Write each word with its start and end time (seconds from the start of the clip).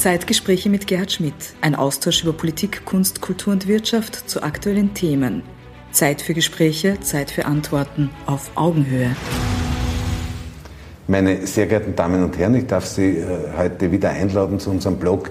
Zeitgespräche 0.00 0.70
mit 0.70 0.86
Gerhard 0.86 1.12
Schmidt. 1.12 1.34
Ein 1.60 1.74
Austausch 1.74 2.22
über 2.22 2.32
Politik, 2.32 2.86
Kunst, 2.86 3.20
Kultur 3.20 3.52
und 3.52 3.68
Wirtschaft 3.68 4.30
zu 4.30 4.42
aktuellen 4.42 4.94
Themen. 4.94 5.42
Zeit 5.92 6.22
für 6.22 6.32
Gespräche, 6.32 6.98
Zeit 7.00 7.30
für 7.30 7.44
Antworten 7.44 8.08
auf 8.24 8.50
Augenhöhe. 8.54 9.14
Meine 11.06 11.46
sehr 11.46 11.66
geehrten 11.66 11.94
Damen 11.94 12.24
und 12.24 12.38
Herren, 12.38 12.54
ich 12.54 12.66
darf 12.66 12.86
Sie 12.86 13.18
äh, 13.18 13.26
heute 13.58 13.92
wieder 13.92 14.08
einladen 14.08 14.58
zu 14.58 14.70
unserem 14.70 14.96
Blog 14.96 15.30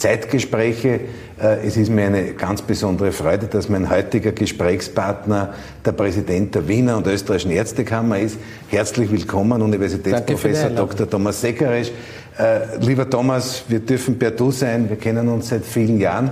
Zeitgespräche. 0.00 1.00
Äh, 1.40 1.66
es 1.66 1.76
ist 1.76 1.90
mir 1.90 2.06
eine 2.06 2.32
ganz 2.32 2.62
besondere 2.62 3.12
Freude, 3.12 3.46
dass 3.46 3.68
mein 3.68 3.88
heutiger 3.88 4.32
Gesprächspartner 4.32 5.54
der 5.84 5.92
Präsident 5.92 6.54
der 6.54 6.66
Wiener 6.68 6.96
und 6.96 7.06
Österreichischen 7.06 7.52
Ärztekammer 7.52 8.18
ist. 8.18 8.38
Herzlich 8.68 9.10
willkommen, 9.10 9.60
Universitätsprofessor 9.62 10.70
Dr. 10.70 11.08
Thomas 11.08 11.40
Seckerisch. 11.40 11.92
Äh, 12.40 12.78
lieber 12.80 13.10
Thomas, 13.10 13.64
wir 13.68 13.80
dürfen 13.80 14.18
per 14.18 14.30
Du 14.30 14.50
sein, 14.50 14.88
wir 14.88 14.96
kennen 14.96 15.28
uns 15.28 15.50
seit 15.50 15.62
vielen 15.62 16.00
Jahren. 16.00 16.30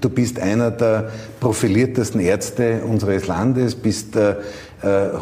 Du 0.00 0.08
bist 0.08 0.38
einer 0.38 0.70
der 0.70 1.10
profiliertesten 1.40 2.20
Ärzte 2.20 2.82
unseres 2.88 3.26
Landes, 3.26 3.74
bist 3.74 4.14
äh, 4.14 4.36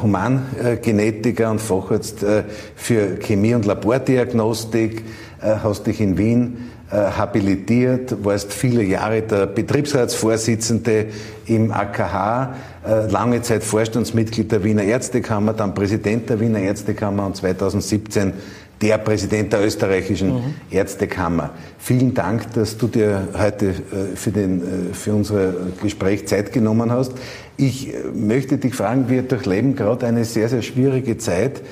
Humangenetiker 0.02 1.50
und 1.50 1.60
Facharzt 1.60 2.22
äh, 2.22 2.42
für 2.76 3.16
Chemie 3.16 3.54
und 3.54 3.64
Labordiagnostik, 3.64 5.04
äh, 5.40 5.54
hast 5.62 5.86
dich 5.86 6.02
in 6.02 6.18
Wien 6.18 6.70
äh, 6.90 6.96
habilitiert, 6.96 8.23
warst 8.23 8.52
viele 8.52 8.82
Jahre 8.82 9.23
der 9.23 9.46
Betriebsratsvorsitzende 9.46 11.06
im 11.46 11.73
AKH, 11.73 12.54
äh, 12.87 13.06
lange 13.10 13.40
Zeit 13.42 13.64
Vorstandsmitglied 13.64 14.52
der 14.52 14.64
Wiener 14.64 14.82
Ärztekammer, 14.82 15.52
dann 15.54 15.73
Präsident 15.73 16.28
der 16.28 16.40
Wiener 16.40 16.59
Ärztekammer 16.59 17.26
und 17.26 17.37
2017 17.37 18.32
der 18.80 18.98
Präsident 18.98 19.52
der 19.52 19.64
österreichischen 19.64 20.28
mhm. 20.28 20.54
Ärztekammer. 20.70 21.50
Vielen 21.78 22.14
Dank, 22.14 22.52
dass 22.54 22.78
du 22.78 22.86
dir 22.86 23.28
heute 23.36 23.68
äh, 23.68 24.16
für, 24.16 24.30
den, 24.30 24.60
äh, 24.60 24.95
für 24.95 25.12
unser 25.12 25.52
Gespräch 25.82 26.26
Zeit 26.26 26.52
genommen 26.52 26.90
hast. 26.90 27.12
Ich 27.56 27.92
äh, 27.92 27.98
möchte 28.14 28.56
dich 28.56 28.74
fragen, 28.74 29.09
wir 29.09 29.22
durchleben 29.22 29.76
gerade 29.76 30.06
eine 30.06 30.24
sehr, 30.24 30.48
sehr 30.48 30.62
schwierige 30.62 31.18
Zeit. 31.18 31.62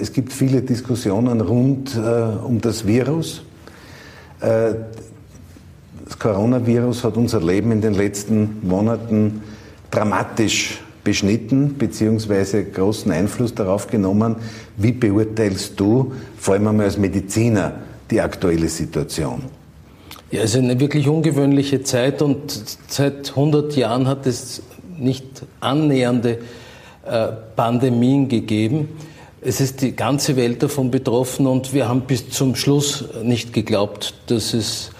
Es 0.00 0.12
gibt 0.12 0.32
viele 0.32 0.62
Diskussionen 0.62 1.40
rund 1.40 1.96
um 1.96 2.60
das 2.60 2.88
Virus. 2.88 3.44
Das 4.40 4.74
Coronavirus 6.18 7.04
hat 7.04 7.16
unser 7.16 7.40
Leben 7.40 7.70
in 7.70 7.80
den 7.80 7.94
letzten 7.94 8.58
Monaten 8.66 9.42
dramatisch 9.92 10.80
beschnitten 11.08 11.70
bzw. 11.78 12.64
großen 12.64 13.10
Einfluss 13.10 13.54
darauf 13.54 13.86
genommen. 13.86 14.36
Wie 14.76 14.92
beurteilst 14.92 15.80
du, 15.80 16.12
vor 16.36 16.52
allem 16.52 16.68
einmal 16.68 16.84
als 16.84 16.98
Mediziner, 16.98 17.72
die 18.10 18.20
aktuelle 18.20 18.68
Situation? 18.68 19.44
Ja, 20.30 20.42
es 20.42 20.54
ist 20.54 20.60
eine 20.60 20.78
wirklich 20.78 21.08
ungewöhnliche 21.08 21.82
Zeit 21.82 22.20
und 22.20 22.62
seit 22.88 23.30
100 23.30 23.74
Jahren 23.74 24.06
hat 24.06 24.26
es 24.26 24.62
nicht 24.98 25.24
annähernde 25.60 26.40
äh, 27.06 27.28
Pandemien 27.56 28.28
gegeben. 28.28 28.90
Es 29.40 29.62
ist 29.62 29.80
die 29.80 29.96
ganze 29.96 30.36
Welt 30.36 30.62
davon 30.62 30.90
betroffen 30.90 31.46
und 31.46 31.72
wir 31.72 31.88
haben 31.88 32.02
bis 32.02 32.28
zum 32.28 32.54
Schluss 32.54 33.06
nicht 33.22 33.54
geglaubt, 33.54 34.12
dass 34.26 34.52
es 34.52 34.90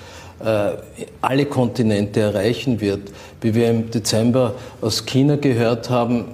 äh, 0.42 0.70
alle 1.20 1.44
Kontinente 1.44 2.20
erreichen 2.20 2.80
wird. 2.80 3.10
Wie 3.40 3.54
wir 3.54 3.70
im 3.70 3.90
Dezember 3.90 4.54
aus 4.80 5.06
China 5.06 5.36
gehört 5.36 5.90
haben, 5.90 6.24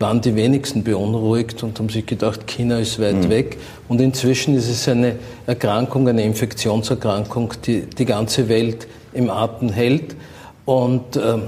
waren 0.00 0.20
die 0.20 0.34
wenigsten 0.34 0.82
beunruhigt 0.82 1.62
und 1.62 1.78
haben 1.78 1.88
sich 1.88 2.04
gedacht, 2.04 2.46
China 2.46 2.78
ist 2.78 3.00
weit 3.00 3.24
mhm. 3.24 3.30
weg. 3.30 3.58
Und 3.88 4.00
inzwischen 4.00 4.56
ist 4.56 4.68
es 4.68 4.88
eine 4.88 5.16
Erkrankung, 5.46 6.08
eine 6.08 6.24
Infektionserkrankung, 6.24 7.54
die 7.64 7.82
die 7.82 8.04
ganze 8.04 8.48
Welt 8.48 8.88
im 9.12 9.30
Atem 9.30 9.70
hält. 9.70 10.16
Und 10.64 11.16
äh, 11.16 11.38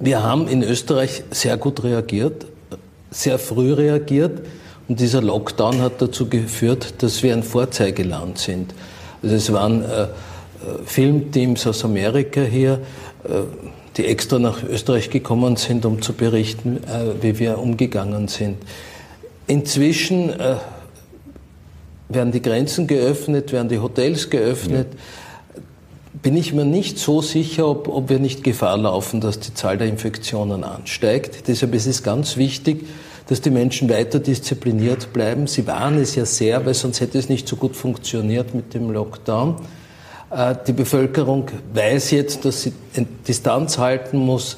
wir 0.00 0.22
haben 0.22 0.48
in 0.48 0.62
Österreich 0.62 1.22
sehr 1.30 1.56
gut 1.56 1.82
reagiert, 1.82 2.46
sehr 3.10 3.38
früh 3.38 3.72
reagiert. 3.72 4.42
Und 4.86 5.00
dieser 5.00 5.22
Lockdown 5.22 5.80
hat 5.80 6.00
dazu 6.00 6.28
geführt, 6.28 7.02
dass 7.02 7.22
wir 7.22 7.32
ein 7.32 7.42
Vorzeigeland 7.42 8.38
sind. 8.38 8.74
Also 9.22 9.34
es 9.34 9.52
waren 9.52 9.82
äh, 9.82 10.08
Filmteams 10.84 11.66
aus 11.66 11.84
Amerika 11.84 12.42
hier, 12.42 12.80
äh, 13.24 13.42
die 13.96 14.06
extra 14.06 14.38
nach 14.38 14.62
Österreich 14.62 15.10
gekommen 15.10 15.56
sind, 15.56 15.84
um 15.84 16.02
zu 16.02 16.12
berichten, 16.12 16.78
äh, 16.84 17.22
wie 17.22 17.38
wir 17.38 17.58
umgegangen 17.58 18.28
sind. 18.28 18.56
Inzwischen 19.46 20.30
äh, 20.30 20.56
werden 22.08 22.32
die 22.32 22.42
Grenzen 22.42 22.86
geöffnet, 22.86 23.52
werden 23.52 23.68
die 23.68 23.78
Hotels 23.78 24.30
geöffnet. 24.30 24.88
Ja. 24.92 25.62
Bin 26.22 26.36
ich 26.36 26.52
mir 26.52 26.64
nicht 26.64 26.98
so 26.98 27.22
sicher, 27.22 27.68
ob, 27.68 27.88
ob 27.88 28.08
wir 28.08 28.18
nicht 28.18 28.42
Gefahr 28.42 28.76
laufen, 28.76 29.20
dass 29.20 29.38
die 29.40 29.54
Zahl 29.54 29.78
der 29.78 29.86
Infektionen 29.86 30.64
ansteigt. 30.64 31.46
Deshalb 31.46 31.74
ist 31.74 31.86
es 31.86 32.02
ganz 32.02 32.36
wichtig, 32.36 32.86
dass 33.28 33.40
die 33.40 33.50
Menschen 33.50 33.88
weiter 33.88 34.18
diszipliniert 34.18 35.12
bleiben. 35.12 35.46
Sie 35.46 35.66
waren 35.66 35.98
es 35.98 36.14
ja 36.14 36.24
sehr, 36.24 36.64
weil 36.66 36.74
sonst 36.74 37.00
hätte 37.00 37.18
es 37.18 37.28
nicht 37.28 37.46
so 37.46 37.56
gut 37.56 37.76
funktioniert 37.76 38.54
mit 38.54 38.74
dem 38.74 38.90
Lockdown. 38.90 39.56
Äh, 40.30 40.54
die 40.66 40.72
Bevölkerung 40.72 41.46
weiß 41.72 42.10
jetzt, 42.10 42.44
dass 42.44 42.62
sie 42.62 42.72
Distanz 43.26 43.78
halten 43.78 44.18
muss, 44.18 44.56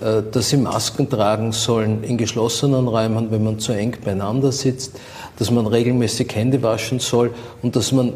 äh, 0.00 0.22
dass 0.30 0.48
sie 0.48 0.56
Masken 0.56 1.08
tragen 1.08 1.52
sollen 1.52 2.02
in 2.04 2.16
geschlossenen 2.16 2.88
Räumen, 2.88 3.30
wenn 3.30 3.44
man 3.44 3.58
zu 3.58 3.72
eng 3.72 3.96
beieinander 4.04 4.52
sitzt, 4.52 4.98
dass 5.38 5.50
man 5.50 5.66
regelmäßig 5.66 6.34
Hände 6.34 6.62
waschen 6.62 6.98
soll 6.98 7.32
und 7.62 7.76
dass 7.76 7.92
man 7.92 8.08
äh, 8.08 8.12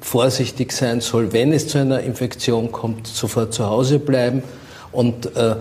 vorsichtig 0.00 0.72
sein 0.72 1.00
soll, 1.00 1.32
wenn 1.32 1.52
es 1.52 1.68
zu 1.68 1.78
einer 1.78 2.00
Infektion 2.00 2.72
kommt, 2.72 3.06
sofort 3.06 3.54
zu 3.54 3.66
Hause 3.66 3.98
bleiben 3.98 4.42
und 4.94 5.36
äh, 5.36 5.56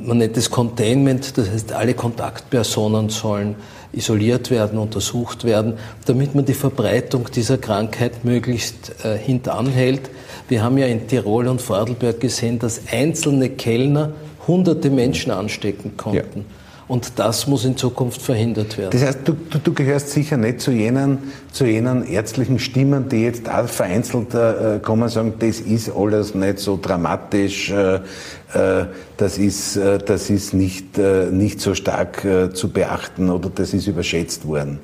man 0.00 0.18
nennt 0.18 0.36
es 0.36 0.50
Containment, 0.50 1.38
das 1.38 1.50
heißt, 1.50 1.72
alle 1.72 1.94
Kontaktpersonen 1.94 3.08
sollen 3.08 3.56
isoliert 3.92 4.50
werden, 4.50 4.78
untersucht 4.78 5.44
werden, 5.44 5.74
damit 6.06 6.34
man 6.34 6.44
die 6.44 6.54
Verbreitung 6.54 7.30
dieser 7.30 7.58
Krankheit 7.58 8.24
möglichst 8.24 9.04
äh, 9.04 9.16
hintanhält. 9.16 10.10
Wir 10.48 10.62
haben 10.62 10.78
ja 10.78 10.86
in 10.86 11.06
Tirol 11.06 11.46
und 11.46 11.62
Vorarlberg 11.62 12.20
gesehen, 12.20 12.58
dass 12.58 12.82
einzelne 12.90 13.50
Kellner 13.50 14.12
hunderte 14.46 14.90
Menschen 14.90 15.30
anstecken 15.30 15.96
konnten. 15.96 16.40
Ja. 16.40 16.63
Und 16.86 17.18
das 17.18 17.46
muss 17.46 17.64
in 17.64 17.76
Zukunft 17.76 18.20
verhindert 18.20 18.76
werden. 18.76 18.90
Das 18.90 19.02
heißt, 19.02 19.20
du, 19.24 19.32
du, 19.32 19.58
du, 19.58 19.72
gehörst 19.72 20.10
sicher 20.10 20.36
nicht 20.36 20.60
zu 20.60 20.70
jenen, 20.70 21.32
zu 21.50 21.64
jenen 21.64 22.06
ärztlichen 22.06 22.58
Stimmen, 22.58 23.08
die 23.08 23.22
jetzt 23.22 23.48
auch 23.48 23.68
vereinzelt 23.68 24.34
äh, 24.34 24.80
kommen 24.82 25.04
und 25.04 25.08
sagen, 25.08 25.34
das 25.38 25.60
ist 25.60 25.90
alles 25.94 26.34
nicht 26.34 26.58
so 26.58 26.78
dramatisch, 26.80 27.70
äh, 27.70 27.94
äh, 27.96 28.86
das 29.16 29.38
ist, 29.38 29.76
äh, 29.76 29.98
das 29.98 30.28
ist 30.28 30.52
nicht, 30.52 30.98
äh, 30.98 31.30
nicht 31.30 31.60
so 31.60 31.74
stark 31.74 32.22
äh, 32.24 32.52
zu 32.52 32.68
beachten 32.68 33.30
oder 33.30 33.48
das 33.48 33.72
ist 33.72 33.86
überschätzt 33.86 34.46
worden. 34.46 34.78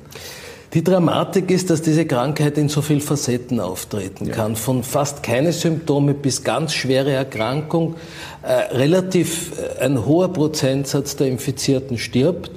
Die 0.73 0.83
Dramatik 0.85 1.51
ist, 1.51 1.69
dass 1.69 1.81
diese 1.81 2.05
Krankheit 2.05 2.57
in 2.57 2.69
so 2.69 2.81
vielen 2.81 3.01
Facetten 3.01 3.59
auftreten 3.59 4.27
ja. 4.27 4.33
kann. 4.33 4.55
Von 4.55 4.83
fast 4.83 5.21
keine 5.21 5.51
Symptome 5.51 6.13
bis 6.13 6.45
ganz 6.45 6.73
schwere 6.73 7.11
Erkrankung. 7.11 7.95
Äh, 8.41 8.75
relativ 8.75 9.51
äh, 9.59 9.83
ein 9.83 10.05
hoher 10.05 10.31
Prozentsatz 10.31 11.17
der 11.17 11.27
Infizierten 11.27 11.97
stirbt. 11.97 12.51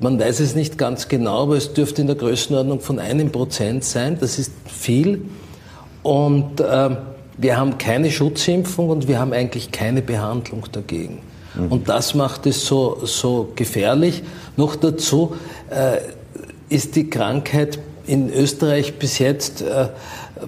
Man 0.00 0.20
weiß 0.20 0.40
es 0.40 0.54
nicht 0.54 0.78
ganz 0.78 1.08
genau, 1.08 1.42
aber 1.42 1.56
es 1.56 1.72
dürfte 1.72 2.02
in 2.02 2.06
der 2.06 2.16
Größenordnung 2.16 2.80
von 2.80 3.00
einem 3.00 3.32
Prozent 3.32 3.82
sein. 3.82 4.16
Das 4.20 4.38
ist 4.38 4.52
viel. 4.66 5.22
Und 6.04 6.60
äh, 6.60 6.90
wir 7.36 7.56
haben 7.56 7.78
keine 7.78 8.12
Schutzimpfung 8.12 8.90
und 8.90 9.08
wir 9.08 9.18
haben 9.18 9.32
eigentlich 9.32 9.72
keine 9.72 10.02
Behandlung 10.02 10.64
dagegen. 10.70 11.18
Mhm. 11.56 11.72
Und 11.72 11.88
das 11.88 12.14
macht 12.14 12.46
es 12.46 12.64
so, 12.64 13.00
so 13.02 13.50
gefährlich. 13.56 14.22
Noch 14.56 14.76
dazu, 14.76 15.34
äh, 15.68 15.98
ist 16.68 16.96
die 16.96 17.08
Krankheit 17.08 17.78
in 18.06 18.32
Österreich 18.32 18.98
bis 18.98 19.18
jetzt 19.18 19.62
äh, 19.62 19.88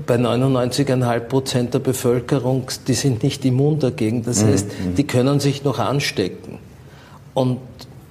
bei 0.06 0.16
99,5 0.16 1.20
Prozent 1.20 1.74
der 1.74 1.78
Bevölkerung, 1.80 2.66
die 2.86 2.94
sind 2.94 3.22
nicht 3.22 3.44
immun 3.44 3.78
dagegen. 3.78 4.22
Das 4.22 4.42
mhm. 4.42 4.48
heißt, 4.48 4.66
mhm. 4.66 4.94
die 4.94 5.04
können 5.04 5.40
sich 5.40 5.64
noch 5.64 5.78
anstecken. 5.78 6.58
Und 7.34 7.58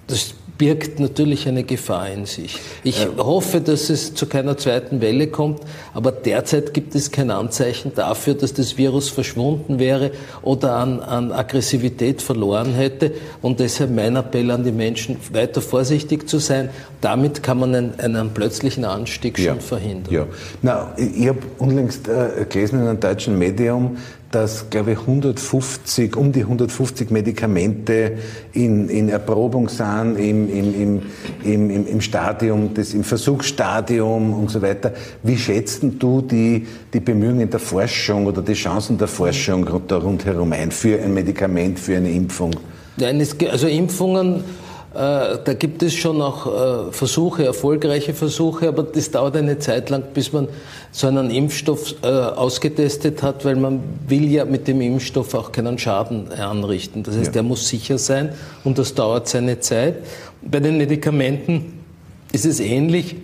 das 0.08 0.34
birgt 0.58 1.00
natürlich 1.00 1.48
eine 1.48 1.64
Gefahr 1.64 2.10
in 2.10 2.26
sich. 2.26 2.58
Ich 2.84 3.04
ja. 3.04 3.10
hoffe, 3.18 3.62
dass 3.62 3.90
es 3.90 4.14
zu 4.14 4.26
keiner 4.26 4.58
zweiten 4.58 5.02
Welle 5.02 5.28
kommt, 5.28 5.62
aber 5.94 6.12
derzeit 6.12 6.74
gibt 6.74 6.96
es 6.96 7.12
kein 7.12 7.32
Anzeichen 7.32 7.92
dafür, 7.96 8.34
dass 8.34 8.54
das 8.54 8.78
Virus 8.78 9.10
verschwunden 9.10 9.80
wäre 9.80 10.12
oder 10.42 10.76
an, 10.76 11.00
an 11.00 11.32
Aggressivität 11.32 12.22
verloren 12.22 12.74
hätte. 12.74 13.12
Und 13.42 13.60
deshalb 13.60 13.92
mein 13.92 14.16
Appell 14.16 14.50
an 14.52 14.64
die 14.64 14.72
Menschen, 14.72 15.18
weiter 15.32 15.62
vorsichtig 15.62 16.28
zu 16.28 16.40
sein. 16.40 16.70
Damit 17.02 17.44
kann 17.44 17.60
man 17.60 17.76
einen, 17.76 18.00
einen 18.00 18.32
plötzlichen 18.32 18.86
Anstieg 18.86 19.38
ja. 19.38 19.52
schon 19.52 19.62
verhindern. 19.62 20.14
Ja. 20.14 20.28
Na, 20.62 20.94
ich 20.98 21.28
habe 21.28 21.40
unlängst 21.60 22.08
äh, 22.08 22.46
gelesen 22.50 22.82
in 22.82 22.88
einem 22.88 23.00
deutschen 23.00 23.38
Medium, 23.38 23.98
dass, 24.32 24.70
glaube 24.70 24.94
ich, 24.94 25.00
150, 25.00 26.16
um 26.16 26.32
die 26.32 26.42
150 26.42 27.12
Medikamente 27.12 28.18
in, 28.54 28.90
in 28.90 29.10
Erprobung 29.10 29.70
sind, 29.70 30.18
im, 30.18 30.50
im, 30.50 31.02
im, 31.44 31.70
im, 31.70 31.88
im 31.88 32.02
Stadium, 32.02 32.74
des, 32.74 32.94
im 32.94 33.04
Versuchsstadium 33.04 34.34
und 34.34 34.52
so 34.52 34.62
weiter. 34.62 34.94
Wie 35.24 35.38
schätzt 35.38 35.84
du 36.00 36.22
die, 36.22 36.68
die 36.94 37.00
Bemühungen 37.00 37.50
der 37.50 37.60
Forschung 37.60 38.26
oder 38.26 38.42
die 38.42 38.54
Chancen 38.54 38.98
der 38.98 39.08
Forschung 39.08 39.68
rundherum 39.68 40.52
ein 40.52 40.72
für 40.72 41.02
ein 41.02 41.14
Medikament, 41.14 41.80
für 41.80 41.98
eine 41.98 42.12
Impfung? 42.12 42.52
Nein, 42.98 43.26
also 43.52 43.68
Impfungen 43.68 44.44
da 44.94 45.54
gibt 45.54 45.84
es 45.84 45.94
schon 45.94 46.22
auch 46.22 46.90
äh, 46.90 46.92
Versuche, 46.92 47.46
erfolgreiche 47.46 48.14
Versuche, 48.14 48.70
aber 48.70 48.84
das 48.84 49.12
dauert 49.12 49.36
eine 49.36 49.60
Zeit 49.60 49.90
lang, 49.90 50.04
bis 50.14 50.34
man 50.34 50.48
so 50.92 51.08
einen 51.08 51.30
Impfstoff 51.30 51.96
äh, 52.02 52.08
ausgetestet 52.08 53.22
hat, 53.22 53.46
weil 53.46 53.58
man 53.58 53.82
will 54.08 54.32
ja 54.32 54.46
mit 54.46 54.68
dem 54.68 54.82
Impfstoff 54.82 55.34
auch 55.34 55.52
keinen 55.52 55.78
Schaden 55.78 56.32
anrichten. 56.32 57.04
Das 57.04 57.16
heißt, 57.16 57.28
ja. 57.28 57.32
der 57.34 57.44
muss 57.44 57.68
sicher 57.68 57.98
sein 57.98 58.34
und 58.64 58.80
das 58.80 58.96
dauert 58.96 59.28
seine 59.28 59.60
Zeit. 59.60 59.98
Bei 60.42 60.60
den 60.60 60.78
Medikamenten 60.78 61.84
ist 62.32 62.46
es 62.46 62.60
ähnlich. 62.60 63.16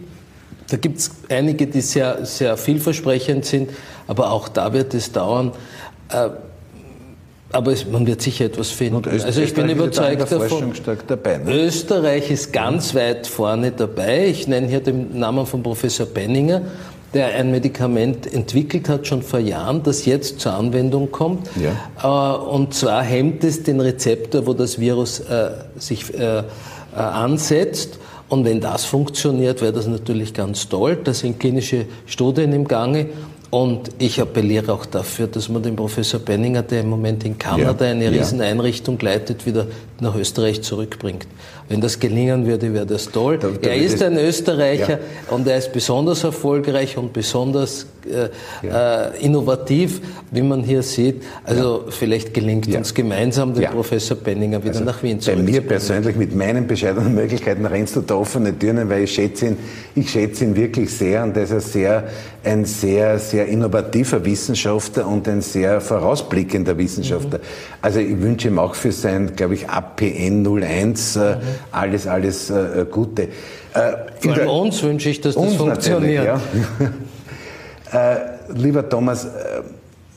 Da 0.69 0.77
gibt 0.77 0.99
es 0.99 1.11
einige, 1.29 1.67
die 1.67 1.81
sehr, 1.81 2.25
sehr 2.25 2.57
vielversprechend 2.57 3.45
sind, 3.45 3.69
aber 4.07 4.31
auch 4.31 4.47
da 4.47 4.73
wird 4.73 4.93
es 4.93 5.11
dauern. 5.11 5.51
Aber 7.53 7.71
es, 7.71 7.85
man 7.87 8.07
wird 8.07 8.19
sicher 8.19 8.45
etwas 8.45 8.71
finden. 8.71 9.07
also 9.07 9.41
ich 9.41 9.53
bin 9.53 9.69
überzeugt 9.69 10.31
davon. 10.31 10.73
Dabei, 11.07 11.37
ne? 11.37 11.53
Österreich 11.53 12.31
ist 12.31 12.51
ganz 12.51 12.95
weit 12.95 13.27
vorne 13.27 13.71
dabei. 13.71 14.25
Ich 14.25 14.47
nenne 14.47 14.67
hier 14.67 14.79
den 14.79 15.19
Namen 15.19 15.45
von 15.45 15.61
Professor 15.61 16.07
Benninger, 16.07 16.63
der 17.13 17.27
ein 17.35 17.51
Medikament 17.51 18.31
entwickelt 18.33 18.89
hat, 18.89 19.05
schon 19.05 19.21
vor 19.21 19.39
Jahren, 19.39 19.83
das 19.83 20.05
jetzt 20.05 20.39
zur 20.39 20.53
Anwendung 20.53 21.11
kommt. 21.11 21.47
Ja. 21.55 22.33
Äh, 22.33 22.37
und 22.37 22.73
zwar 22.73 23.03
hemmt 23.03 23.43
es 23.43 23.61
den 23.61 23.79
Rezeptor, 23.79 24.47
wo 24.47 24.53
das 24.53 24.79
Virus 24.79 25.19
äh, 25.19 25.51
sich 25.77 26.11
äh, 26.11 26.41
ansetzt. 26.95 27.99
Und 28.29 28.45
wenn 28.45 28.61
das 28.61 28.85
funktioniert, 28.85 29.61
wäre 29.61 29.73
das 29.73 29.85
natürlich 29.85 30.33
ganz 30.33 30.67
toll. 30.67 30.97
Da 31.03 31.13
sind 31.13 31.39
klinische 31.39 31.85
Studien 32.07 32.51
im 32.51 32.67
Gange. 32.67 33.09
Und 33.53 33.91
ich 33.99 34.19
appelliere 34.19 34.73
auch 34.73 34.83
dafür, 34.83 35.27
dass 35.27 35.47
man 35.47 35.61
den 35.61 35.75
Professor 35.75 36.19
Benninger, 36.19 36.63
der 36.63 36.79
im 36.79 36.89
Moment 36.89 37.23
in 37.23 37.37
Kanada 37.37 37.85
ja, 37.85 37.91
eine 37.91 38.09
Rieseneinrichtung 38.09 38.97
leitet, 38.99 39.45
wieder 39.45 39.67
nach 39.99 40.15
Österreich 40.15 40.63
zurückbringt. 40.63 41.27
Wenn 41.69 41.81
das 41.81 41.99
gelingen 41.99 42.45
würde, 42.45 42.73
wäre 42.73 42.85
das 42.85 43.09
toll. 43.09 43.37
Da, 43.37 43.49
da 43.49 43.69
er 43.69 43.77
ist 43.77 44.01
ein 44.03 44.17
Österreicher 44.17 44.99
ja. 44.99 45.33
und 45.33 45.47
er 45.47 45.57
ist 45.57 45.71
besonders 45.71 46.23
erfolgreich 46.23 46.97
und 46.97 47.13
besonders 47.13 47.87
äh, 48.05 48.29
ja. 48.67 49.11
äh, 49.11 49.25
innovativ, 49.25 50.01
wie 50.31 50.41
man 50.41 50.63
hier 50.63 50.83
sieht. 50.83 51.23
Also 51.45 51.83
ja. 51.85 51.91
vielleicht 51.91 52.33
gelingt 52.33 52.67
uns 52.73 52.93
gemeinsam, 52.93 53.53
den 53.53 53.69
Professor 53.69 54.17
Benninger 54.17 54.61
wieder 54.61 54.73
also 54.73 54.83
nach 54.83 55.01
Wien 55.03 55.19
zu 55.19 55.31
Bei 55.31 55.37
mir 55.37 55.61
persönlich, 55.61 56.15
mit 56.15 56.35
meinen 56.35 56.67
bescheidenen 56.67 57.15
Möglichkeiten, 57.15 57.65
rennst 57.65 57.95
du 57.95 58.01
da 58.01 58.15
offene 58.15 58.57
Türen, 58.57 58.89
weil 58.89 59.03
ich 59.03 59.13
schätze 59.13 59.47
ihn, 59.47 59.57
ich 59.95 60.09
schätze 60.09 60.43
ihn 60.43 60.55
wirklich 60.55 60.91
sehr 60.91 61.23
und 61.23 61.37
er 61.37 61.43
ist 61.43 61.53
ein 61.53 61.59
sehr, 61.61 62.03
ein 62.43 62.65
sehr, 62.65 63.19
sehr 63.19 63.47
innovativer 63.47 64.25
Wissenschaftler 64.25 65.07
und 65.07 65.27
ein 65.29 65.41
sehr 65.41 65.79
vorausblickender 65.79 66.77
Wissenschaftler. 66.77 67.39
Mhm. 67.39 67.43
Also 67.81 67.99
ich 67.99 68.21
wünsche 68.21 68.49
ihm 68.49 68.59
auch 68.59 68.75
für 68.75 68.91
sein, 68.91 69.33
glaube 69.35 69.53
ich, 69.53 69.69
APN 69.69 70.45
01 70.45 71.15
äh, 71.15 71.19
mhm. 71.19 71.39
Alles, 71.71 72.07
alles 72.07 72.49
äh, 72.49 72.85
Gute. 72.89 73.29
Äh, 73.73 74.29
allem 74.29 74.47
uns 74.47 74.81
wünsche 74.83 75.09
ich, 75.09 75.21
dass 75.21 75.35
das 75.35 75.55
funktioniert. 75.55 76.25
Ja. 76.25 76.41
Äh, 77.93 78.15
lieber 78.55 78.89
Thomas, 78.89 79.25
äh, 79.25 79.29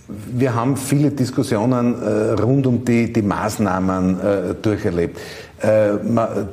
wir 0.09 0.55
haben 0.55 0.79
viele 0.79 1.11
Diskussionen 1.11 1.95
äh, 2.01 2.41
rund 2.41 2.67
um 2.67 2.83
die, 2.83 3.13
die 3.13 3.21
Maßnahmen 3.21 4.17
durcherlebt. 4.63 5.19
Äh, 5.63 5.97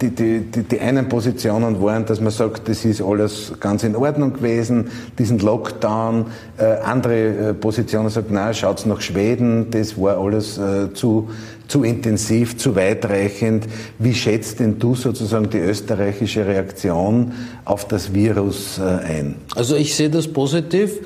die, 0.01 0.11
die, 0.11 0.39
die, 0.39 0.63
die 0.63 0.79
einen 0.79 1.09
Positionen 1.09 1.81
waren, 1.81 2.05
dass 2.05 2.21
man 2.21 2.31
sagt, 2.31 2.69
das 2.69 2.85
ist 2.85 3.01
alles 3.01 3.51
ganz 3.59 3.83
in 3.83 3.97
Ordnung 3.97 4.33
gewesen, 4.33 4.91
diesen 5.19 5.39
Lockdown. 5.39 6.27
Äh, 6.57 6.63
andere 6.85 7.53
Positionen 7.53 8.09
sagen, 8.09 8.27
na, 8.31 8.53
schaut's 8.53 8.85
nach 8.85 9.01
Schweden, 9.01 9.71
das 9.71 9.99
war 9.99 10.17
alles 10.17 10.59
zu, 10.93 11.29
zu 11.67 11.83
intensiv, 11.83 12.57
zu 12.57 12.75
weitreichend. 12.75 13.65
Wie 13.99 14.13
schätzt 14.13 14.59
denn 14.59 14.79
du 14.79 14.95
sozusagen 14.95 15.49
die 15.49 15.59
österreichische 15.59 16.45
Reaktion 16.45 17.33
auf 17.65 17.85
das 17.87 18.13
Virus 18.13 18.79
ein? 18.79 19.35
Also 19.55 19.75
ich 19.75 19.95
sehe 19.95 20.09
das 20.09 20.27
positiv. 20.27 20.99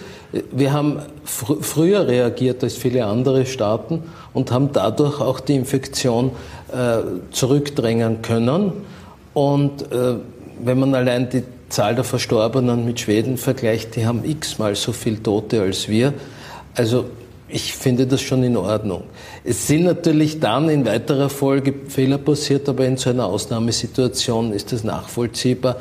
Wir 0.52 0.74
haben 0.74 1.00
fr 1.24 1.56
früher 1.62 2.08
reagiert 2.08 2.64
als 2.64 2.76
viele 2.76 3.06
andere 3.06 3.46
Staaten 3.46 4.04
und 4.34 4.52
haben 4.52 4.72
dadurch 4.74 5.22
auch 5.22 5.40
die 5.40 5.56
Infektion 5.56 6.32
äh, 6.72 7.00
zurückdrängen 7.32 8.22
können. 8.22 8.74
Und 9.34 9.92
äh, 9.92 10.16
wenn 10.60 10.80
man 10.80 10.96
allein 10.96 11.30
die 11.30 11.44
Zahl 11.70 11.96
der 11.96 12.04
Verstorbenen 12.04 12.86
mit 12.86 13.00
Schweden 13.00 13.38
vergleicht, 13.38 13.96
die 13.96 14.06
haben 14.06 14.24
x-mal 14.24 14.76
so 14.76 14.92
viel 14.92 15.18
Tote 15.18 15.62
als 15.62 15.88
wir. 15.88 16.14
Also 16.76 17.06
ich 17.50 17.74
finde 17.74 18.08
das 18.08 18.22
schon 18.22 18.44
in 18.44 18.58
Ordnung. 18.58 19.04
Es 19.44 19.68
sind 19.68 19.84
natürlich 19.84 20.40
dann 20.40 20.70
in 20.70 20.86
weiterer 20.86 21.30
Folge 21.30 21.74
Fehler 21.88 22.18
passiert, 22.18 22.68
aber 22.68 22.86
in 22.86 22.98
so 22.98 23.10
einer 23.10 23.26
Ausnahmesituation 23.26 24.52
ist 24.52 24.74
das 24.74 24.84
nachvollziehbar. 24.84 25.78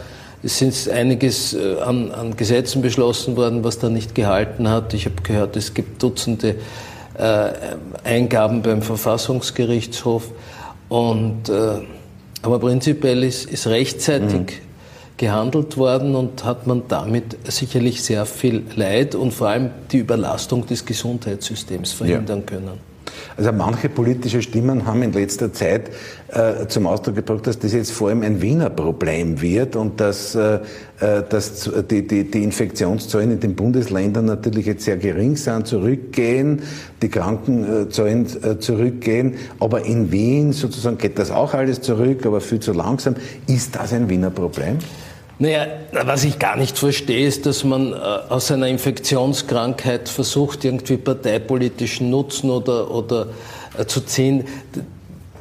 Es 0.47 0.63
ist 0.63 0.89
einiges 0.89 1.55
äh, 1.55 1.81
an, 1.81 2.13
an 2.13 2.37
Gesetzen 2.37 2.81
beschlossen 2.81 3.37
worden, 3.37 3.65
was 3.65 3.81
da 3.81 3.89
nicht 3.89 4.15
gehalten 4.15 4.69
hat. 4.69 4.95
Ich 4.95 5.07
habe 5.07 5.17
gehört, 5.25 5.57
es 5.57 5.75
gibt 5.75 6.01
Dutzende 6.01 6.55
äh, 7.19 7.49
Eingaben 8.05 8.63
beim 8.63 8.81
Verfassungsgerichtshof. 8.81 10.31
Und, 10.89 11.49
äh, 11.49 11.81
aber 12.43 12.61
prinzipiell 12.61 13.25
ist, 13.25 13.51
ist 13.51 13.67
rechtzeitig 13.67 14.41
mhm. 14.41 15.17
gehandelt 15.17 15.77
worden 15.79 16.15
und 16.15 16.45
hat 16.45 16.69
man 16.69 16.83
damit 16.87 17.37
sicherlich 17.51 18.05
sehr 18.05 18.25
viel 18.25 18.63
Leid 18.77 19.17
und 19.17 19.35
vor 19.35 19.49
allem 19.49 19.71
die 19.91 19.99
Überlastung 19.99 20.65
des 20.65 20.87
Gesundheitssystems 20.87 21.91
verhindern 21.91 22.41
ja. 22.41 22.47
können. 22.47 22.96
Also 23.37 23.53
manche 23.53 23.89
politische 23.89 24.43
Stimmen 24.43 24.87
haben 24.87 25.03
in 25.03 25.13
letzter 25.13 25.53
Zeit 25.53 25.91
äh, 26.29 26.67
zum 26.69 26.87
Ausdruck 26.87 27.17
gebracht, 27.17 27.47
dass 27.47 27.59
das 27.59 27.73
jetzt 27.73 27.93
vor 27.93 28.09
allem 28.09 28.23
ein 28.23 28.41
Wiener 28.41 28.71
Problem 28.71 29.41
wird 29.41 29.77
und 29.77 30.01
dass, 30.01 30.35
äh, 30.35 30.61
äh 31.01 31.23
dass 31.29 31.71
die, 31.91 32.07
die, 32.07 32.31
die 32.31 32.43
Infektionszahlen 32.43 33.33
in 33.33 33.41
den 33.41 33.55
Bundesländern 33.55 34.25
natürlich 34.25 34.67
jetzt 34.67 34.85
sehr 34.85 34.97
gering 34.97 35.37
sind, 35.37 35.67
zurückgehen, 35.67 36.63
die 37.03 37.09
Krankenzahlen 37.09 38.27
äh, 38.43 38.59
zurückgehen, 38.59 39.35
aber 39.61 39.85
in 39.85 40.11
Wien 40.11 40.53
sozusagen 40.53 40.99
geht 40.99 41.19
das 41.19 41.31
auch 41.31 41.55
alles 41.55 41.81
zurück, 41.81 42.25
aber 42.27 42.41
viel 42.41 42.61
zu 42.61 42.73
langsam. 42.73 43.17
Ist 43.47 43.77
das 43.77 43.93
ein 43.93 44.09
Wiener 44.09 44.31
Problem? 44.31 44.79
Naja, 45.39 45.67
was 45.93 46.25
ich 46.25 46.39
gar 46.39 46.57
nicht 46.57 46.79
verstehe, 46.79 47.27
ist, 47.27 47.45
dass 47.45 47.63
man 47.63 47.93
äh, 47.93 47.97
aus 47.97 48.51
einer 48.51 48.69
Infektionskrankheit 48.69 50.09
versucht, 50.09 50.65
irgendwie 50.65 50.97
parteipolitischen 50.97 52.09
Nutzen 52.09 52.49
oder, 52.49 52.91
oder 52.91 53.29
äh, 53.79 53.85
zu 53.85 54.01
ziehen. 54.01 54.45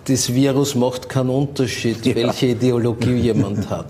Das 0.08 0.34
Virus 0.34 0.76
macht 0.76 1.08
keinen 1.08 1.30
Unterschied, 1.30 2.06
ja. 2.06 2.14
welche 2.16 2.48
Ideologie 2.48 3.16
jemand 3.16 3.70
hat. 3.70 3.88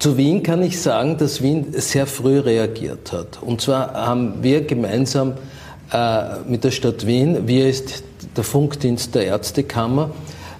Zu 0.00 0.16
Wien 0.16 0.42
kann 0.42 0.62
ich 0.62 0.80
sagen, 0.80 1.18
dass 1.18 1.40
Wien 1.40 1.66
sehr 1.72 2.06
früh 2.06 2.40
reagiert 2.40 3.12
hat. 3.12 3.38
Und 3.40 3.60
zwar 3.60 3.94
haben 3.94 4.42
wir 4.42 4.62
gemeinsam 4.62 5.34
äh, 5.92 6.40
mit 6.48 6.64
der 6.64 6.72
Stadt 6.72 7.06
Wien, 7.06 7.46
wir 7.46 7.68
ist 7.68 8.02
der 8.36 8.44
Funkdienst 8.44 9.14
der 9.14 9.26
Ärztekammer, 9.26 10.10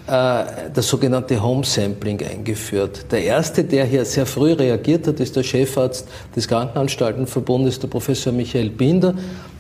das 0.09 0.88
sogenannte 0.88 1.43
Home 1.43 1.65
Sampling 1.65 2.23
eingeführt. 2.25 3.07
Der 3.11 3.23
erste, 3.23 3.62
der 3.62 3.85
hier 3.85 4.05
sehr 4.07 4.25
früh 4.25 4.53
reagiert 4.53 5.07
hat, 5.07 5.21
ist 5.21 5.37
der 5.37 5.43
Chefarzt 5.43 6.09
des 6.35 6.49
Krankenanstaltenverbundes, 6.49 7.79
der 7.79 7.88
Professor 7.88 8.33
Michael 8.33 8.71
Binder. 8.71 9.15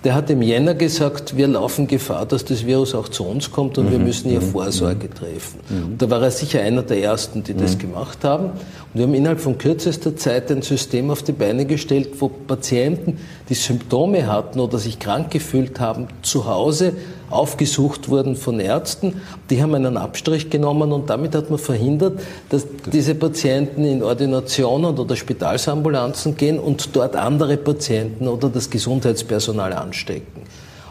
Der 0.04 0.14
hat 0.14 0.30
im 0.30 0.40
Jänner 0.42 0.74
gesagt, 0.74 1.36
wir 1.36 1.48
laufen 1.48 1.86
Gefahr, 1.86 2.24
dass 2.24 2.44
das 2.44 2.64
Virus 2.64 2.94
auch 2.94 3.08
zu 3.08 3.24
uns 3.24 3.50
kommt 3.50 3.78
und 3.78 3.86
mhm. 3.86 3.90
wir 3.90 3.98
müssen 3.98 4.30
hier 4.30 4.40
mhm. 4.40 4.52
Vorsorge 4.52 5.10
treffen. 5.10 5.60
Mhm. 5.68 5.98
Da 5.98 6.08
war 6.08 6.22
er 6.22 6.30
sicher 6.30 6.62
einer 6.62 6.82
der 6.82 7.02
ersten, 7.02 7.42
die 7.42 7.54
das 7.54 7.74
mhm. 7.74 7.80
gemacht 7.80 8.24
haben. 8.24 8.44
Und 8.44 8.94
wir 8.94 9.02
haben 9.02 9.14
innerhalb 9.14 9.40
von 9.40 9.58
kürzester 9.58 10.16
Zeit 10.16 10.50
ein 10.50 10.62
System 10.62 11.10
auf 11.10 11.22
die 11.24 11.32
Beine 11.32 11.66
gestellt, 11.66 12.10
wo 12.20 12.28
Patienten, 12.28 13.18
die 13.48 13.54
Symptome 13.54 14.26
hatten 14.28 14.60
oder 14.60 14.78
sich 14.78 14.98
krank 14.98 15.30
gefühlt 15.30 15.80
haben, 15.80 16.06
zu 16.22 16.46
Hause 16.46 16.94
aufgesucht 17.30 18.08
wurden 18.08 18.36
von 18.36 18.60
Ärzten. 18.60 19.20
Die 19.50 19.62
haben 19.62 19.74
einen 19.74 19.96
Abstrich 19.96 20.50
genommen 20.50 20.92
und 20.92 21.10
damit 21.10 21.34
hat 21.34 21.50
man 21.50 21.58
verhindert, 21.58 22.20
dass 22.48 22.66
diese 22.92 23.14
Patienten 23.14 23.84
in 23.84 24.02
Ordinationen 24.02 24.98
oder 24.98 25.16
Spitalsambulanzen 25.16 26.36
gehen 26.36 26.58
und 26.58 26.96
dort 26.96 27.16
andere 27.16 27.56
Patienten 27.56 28.28
oder 28.28 28.48
das 28.48 28.70
Gesundheitspersonal 28.70 29.72
anstecken. 29.72 30.42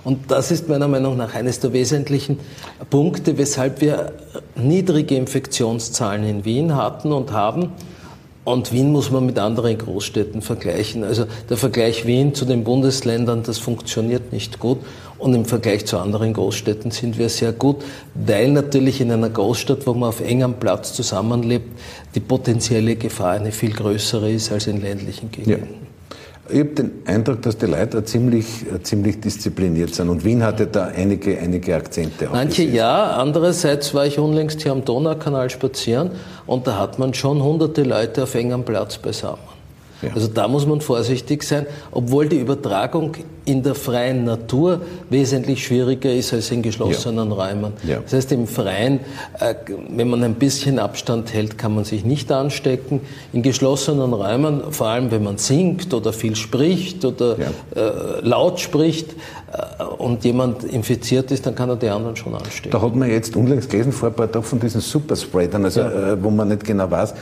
Und 0.03 0.31
das 0.31 0.51
ist 0.51 0.69
meiner 0.69 0.87
Meinung 0.87 1.17
nach 1.17 1.35
eines 1.35 1.59
der 1.59 1.73
wesentlichen 1.73 2.39
Punkte, 2.89 3.37
weshalb 3.37 3.81
wir 3.81 4.13
niedrige 4.55 5.15
Infektionszahlen 5.15 6.23
in 6.23 6.45
Wien 6.45 6.75
hatten 6.75 7.11
und 7.11 7.31
haben 7.31 7.71
Und 8.47 8.71
Wien 8.71 8.93
muss 8.93 9.11
man 9.11 9.25
mit 9.25 9.37
anderen 9.39 9.77
Großstädten 9.77 10.41
vergleichen. 10.41 11.03
Also 11.03 11.25
der 11.49 11.57
Vergleich 11.57 12.05
Wien 12.05 12.33
zu 12.33 12.45
den 12.45 12.63
Bundesländern, 12.63 13.43
das 13.43 13.57
funktioniert 13.57 14.31
nicht 14.31 14.57
gut. 14.59 14.77
Und 15.19 15.33
im 15.33 15.45
Vergleich 15.45 15.85
zu 15.85 15.97
anderen 15.97 16.33
Großstädten 16.33 16.91
sind 16.91 17.17
wir 17.17 17.29
sehr 17.29 17.51
gut, 17.51 17.77
weil 18.13 18.51
natürlich 18.51 19.01
in 19.01 19.11
einer 19.11 19.29
Großstadt, 19.29 19.87
wo 19.87 19.93
man 19.93 20.09
auf 20.09 20.21
engem 20.21 20.53
Platz 20.55 20.93
zusammenlebt, 20.93 21.67
die 22.13 22.19
potenzielle 22.19 22.95
Gefahr 22.95 23.31
eine 23.31 23.51
viel 23.51 23.73
größere 23.73 24.31
ist 24.31 24.51
als 24.51 24.67
in 24.67 24.81
ländlichen 24.81 25.31
Gegenden. 25.31 25.61
Ja. 25.61 25.87
Ich 26.49 26.59
habe 26.59 26.69
den 26.69 26.91
Eindruck, 27.05 27.41
dass 27.41 27.57
die 27.57 27.65
Leute 27.65 28.03
ziemlich, 28.05 28.45
ziemlich 28.83 29.19
diszipliniert 29.19 29.93
sind. 29.93 30.07
Und 30.07 30.23
Wien 30.23 30.43
hatte 30.43 30.67
da 30.67 30.85
einige, 30.85 31.37
einige 31.37 31.75
Akzente. 31.75 32.29
Manche 32.31 32.63
ja, 32.63 33.17
andererseits 33.17 33.93
war 33.93 34.05
ich 34.05 34.17
unlängst 34.17 34.61
hier 34.61 34.71
am 34.71 34.85
Donaukanal 34.85 35.49
spazieren 35.49 36.11
und 36.45 36.65
da 36.65 36.79
hat 36.79 36.99
man 36.99 37.13
schon 37.13 37.43
hunderte 37.43 37.83
Leute 37.83 38.23
auf 38.23 38.35
engem 38.35 38.63
Platz 38.63 38.97
beisammen. 38.97 39.56
Ja. 40.01 40.13
Also 40.13 40.27
da 40.27 40.47
muss 40.47 40.65
man 40.65 40.81
vorsichtig 40.81 41.43
sein, 41.43 41.65
obwohl 41.91 42.27
die 42.27 42.39
Übertragung 42.39 43.13
in 43.45 43.63
der 43.63 43.75
freien 43.75 44.25
Natur 44.25 44.81
wesentlich 45.09 45.65
schwieriger 45.65 46.13
ist 46.13 46.33
als 46.33 46.51
in 46.51 46.61
geschlossenen 46.61 47.29
ja. 47.29 47.35
Räumen. 47.35 47.73
Ja. 47.87 47.99
Das 48.01 48.13
heißt, 48.13 48.31
im 48.33 48.45
Freien, 48.45 48.99
äh, 49.39 49.55
wenn 49.89 50.09
man 50.09 50.23
ein 50.23 50.35
bisschen 50.35 50.79
Abstand 50.79 51.33
hält, 51.33 51.57
kann 51.57 51.73
man 51.73 51.85
sich 51.85 52.03
nicht 52.03 52.31
anstecken. 52.31 52.99
In 53.31 53.41
geschlossenen 53.41 54.13
Räumen, 54.13 54.71
vor 54.71 54.87
allem 54.87 55.11
wenn 55.11 55.23
man 55.23 55.37
singt 55.37 55.93
oder 55.93 56.11
viel 56.11 56.35
spricht 56.35 57.05
oder 57.05 57.37
äh, 57.39 58.19
laut 58.21 58.59
spricht, 58.59 59.11
äh, 59.11 59.83
und 59.83 60.25
jemand 60.25 60.63
infiziert 60.65 61.31
ist, 61.31 61.45
dann 61.45 61.55
kann 61.55 61.69
er 61.69 61.77
die 61.77 61.87
anderen 61.87 62.15
schon 62.17 62.35
anstecken. 62.35 62.69
Da 62.69 62.81
hat 62.81 62.95
man 62.95 63.09
jetzt 63.09 63.35
unlängst 63.35 63.69
gelesen 63.69 63.93
vor 63.93 64.09
ein 64.09 64.15
paar 64.15 64.29
Tagen 64.29 64.45
von 64.45 64.59
diesen 64.59 64.81
Superspreadern, 64.81 65.63
also 65.63 65.81
wo 66.21 66.29
man 66.29 66.49
nicht 66.49 66.65
genau 66.65 66.91
weiß, 66.91 67.13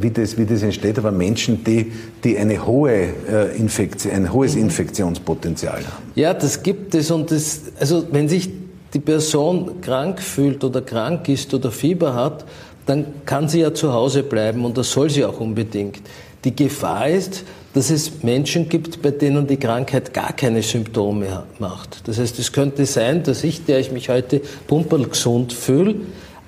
wie, 0.00 0.10
das, 0.10 0.38
wie 0.38 0.46
das 0.46 0.62
entsteht, 0.62 0.98
aber 0.98 1.12
Menschen, 1.12 1.62
die, 1.64 1.92
die 2.24 2.38
eine 2.38 2.66
hohe 2.66 3.08
äh, 3.28 3.56
Infektion, 3.56 4.12
ein 4.12 4.32
hohes 4.32 4.54
mhm. 4.54 4.62
Infektionspotenzial 4.62 5.78
haben. 5.78 6.02
Ja, 6.14 6.32
das 6.32 6.62
gibt 6.62 6.94
es 6.94 7.10
und 7.10 7.30
das, 7.30 7.62
also 7.78 8.06
wenn 8.10 8.28
sich 8.28 8.48
die 8.94 9.00
Person 9.00 9.80
krank 9.80 10.20
fühlt 10.20 10.64
oder 10.64 10.80
krank 10.80 11.28
ist 11.28 11.52
oder 11.54 11.70
Fieber 11.70 12.14
hat, 12.14 12.44
dann 12.86 13.06
kann 13.24 13.48
sie 13.48 13.60
ja 13.60 13.72
zu 13.72 13.92
Hause 13.92 14.22
bleiben 14.22 14.64
und 14.64 14.76
das 14.76 14.90
soll 14.90 15.10
sie 15.10 15.24
auch 15.24 15.40
unbedingt. 15.40 16.00
Die 16.44 16.56
Gefahr 16.56 17.08
ist, 17.08 17.44
dass 17.74 17.90
es 17.90 18.22
Menschen 18.22 18.68
gibt, 18.68 19.00
bei 19.02 19.10
denen 19.10 19.46
die 19.46 19.58
Krankheit 19.58 20.12
gar 20.12 20.32
keine 20.32 20.62
Symptome 20.62 21.44
macht. 21.58 22.08
Das 22.08 22.18
heißt, 22.18 22.38
es 22.38 22.52
könnte 22.52 22.86
sein, 22.86 23.22
dass 23.22 23.44
ich, 23.44 23.64
der 23.64 23.78
ich 23.78 23.92
mich 23.92 24.08
heute 24.08 24.40
pumperlgesund 24.66 25.52
fühle, 25.52 25.96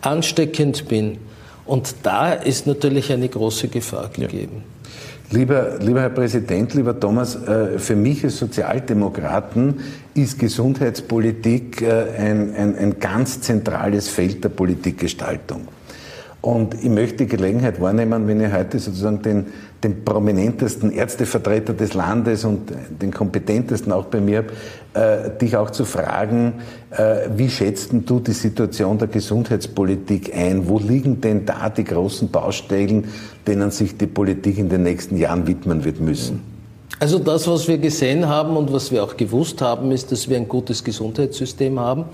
ansteckend 0.00 0.88
bin. 0.88 1.18
Und 1.64 1.94
da 2.02 2.32
ist 2.32 2.66
natürlich 2.66 3.12
eine 3.12 3.28
große 3.28 3.68
Gefahr 3.68 4.08
gegeben. 4.08 4.64
Ja. 4.64 4.72
Lieber, 5.32 5.78
lieber 5.80 6.02
Herr 6.02 6.10
Präsident, 6.10 6.74
lieber 6.74 6.98
Thomas, 6.98 7.36
äh, 7.36 7.78
für 7.78 7.96
mich 7.96 8.22
als 8.22 8.36
Sozialdemokraten 8.36 9.80
ist 10.12 10.38
Gesundheitspolitik 10.38 11.80
äh, 11.80 12.04
ein, 12.18 12.54
ein, 12.54 12.76
ein 12.76 12.98
ganz 12.98 13.40
zentrales 13.40 14.08
Feld 14.08 14.44
der 14.44 14.50
Politikgestaltung. 14.50 15.68
Und 16.42 16.74
ich 16.74 16.90
möchte 16.90 17.18
die 17.18 17.26
Gelegenheit 17.28 17.80
wahrnehmen, 17.80 18.26
wenn 18.26 18.40
ich 18.40 18.52
heute 18.52 18.78
sozusagen 18.78 19.22
den, 19.22 19.46
den 19.82 20.04
prominentesten 20.04 20.92
Ärztevertreter 20.92 21.72
des 21.72 21.94
Landes 21.94 22.44
und 22.44 22.72
den 23.00 23.12
kompetentesten 23.12 23.92
auch 23.92 24.06
bei 24.06 24.20
mir 24.20 24.38
habe, 24.38 24.52
dich 25.40 25.56
auch 25.56 25.70
zu 25.70 25.84
fragen, 25.84 26.54
äh, 26.90 27.28
wie 27.34 27.48
schätzt 27.48 27.92
du 27.92 28.20
die 28.20 28.32
Situation 28.32 28.98
der 28.98 29.08
Gesundheitspolitik 29.08 30.34
ein? 30.36 30.68
Wo 30.68 30.78
liegen 30.78 31.20
denn 31.20 31.46
da 31.46 31.70
die 31.70 31.84
großen 31.84 32.30
Baustellen, 32.30 33.08
denen 33.46 33.70
sich 33.70 33.96
die 33.96 34.06
Politik 34.06 34.58
in 34.58 34.68
den 34.68 34.82
nächsten 34.82 35.16
Jahren 35.16 35.46
widmen 35.46 35.84
wird 35.84 36.00
müssen? 36.00 36.42
Also 36.98 37.18
das, 37.18 37.48
was 37.48 37.66
wir 37.66 37.78
gesehen 37.78 38.28
haben 38.28 38.56
und 38.56 38.72
was 38.72 38.92
wir 38.92 39.02
auch 39.02 39.16
gewusst 39.16 39.60
haben, 39.60 39.90
ist, 39.90 40.12
dass 40.12 40.28
wir 40.28 40.36
ein 40.36 40.46
gutes 40.46 40.84
Gesundheitssystem 40.84 41.80
haben. 41.80 42.04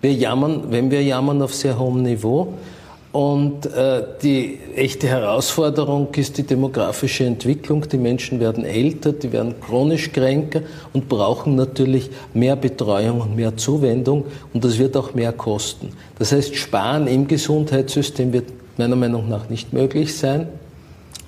Wir 0.00 0.12
jammern, 0.12 0.64
wenn 0.70 0.90
wir 0.90 1.02
jammern, 1.02 1.42
auf 1.42 1.54
sehr 1.54 1.78
hohem 1.78 2.02
Niveau. 2.02 2.54
Und 3.12 3.66
äh, 3.66 4.04
die 4.22 4.58
echte 4.74 5.06
Herausforderung 5.06 6.08
ist 6.16 6.38
die 6.38 6.44
demografische 6.44 7.24
Entwicklung. 7.26 7.86
Die 7.86 7.98
Menschen 7.98 8.40
werden 8.40 8.64
älter, 8.64 9.12
die 9.12 9.32
werden 9.32 9.60
chronisch 9.60 10.12
kränker 10.12 10.62
und 10.94 11.10
brauchen 11.10 11.54
natürlich 11.54 12.08
mehr 12.32 12.56
Betreuung 12.56 13.20
und 13.20 13.36
mehr 13.36 13.54
Zuwendung. 13.58 14.24
Und 14.54 14.64
das 14.64 14.78
wird 14.78 14.96
auch 14.96 15.12
mehr 15.12 15.32
kosten. 15.32 15.90
Das 16.18 16.32
heißt, 16.32 16.56
Sparen 16.56 17.06
im 17.06 17.28
Gesundheitssystem 17.28 18.32
wird 18.32 18.46
meiner 18.78 18.96
Meinung 18.96 19.28
nach 19.28 19.50
nicht 19.50 19.74
möglich 19.74 20.16
sein. 20.16 20.48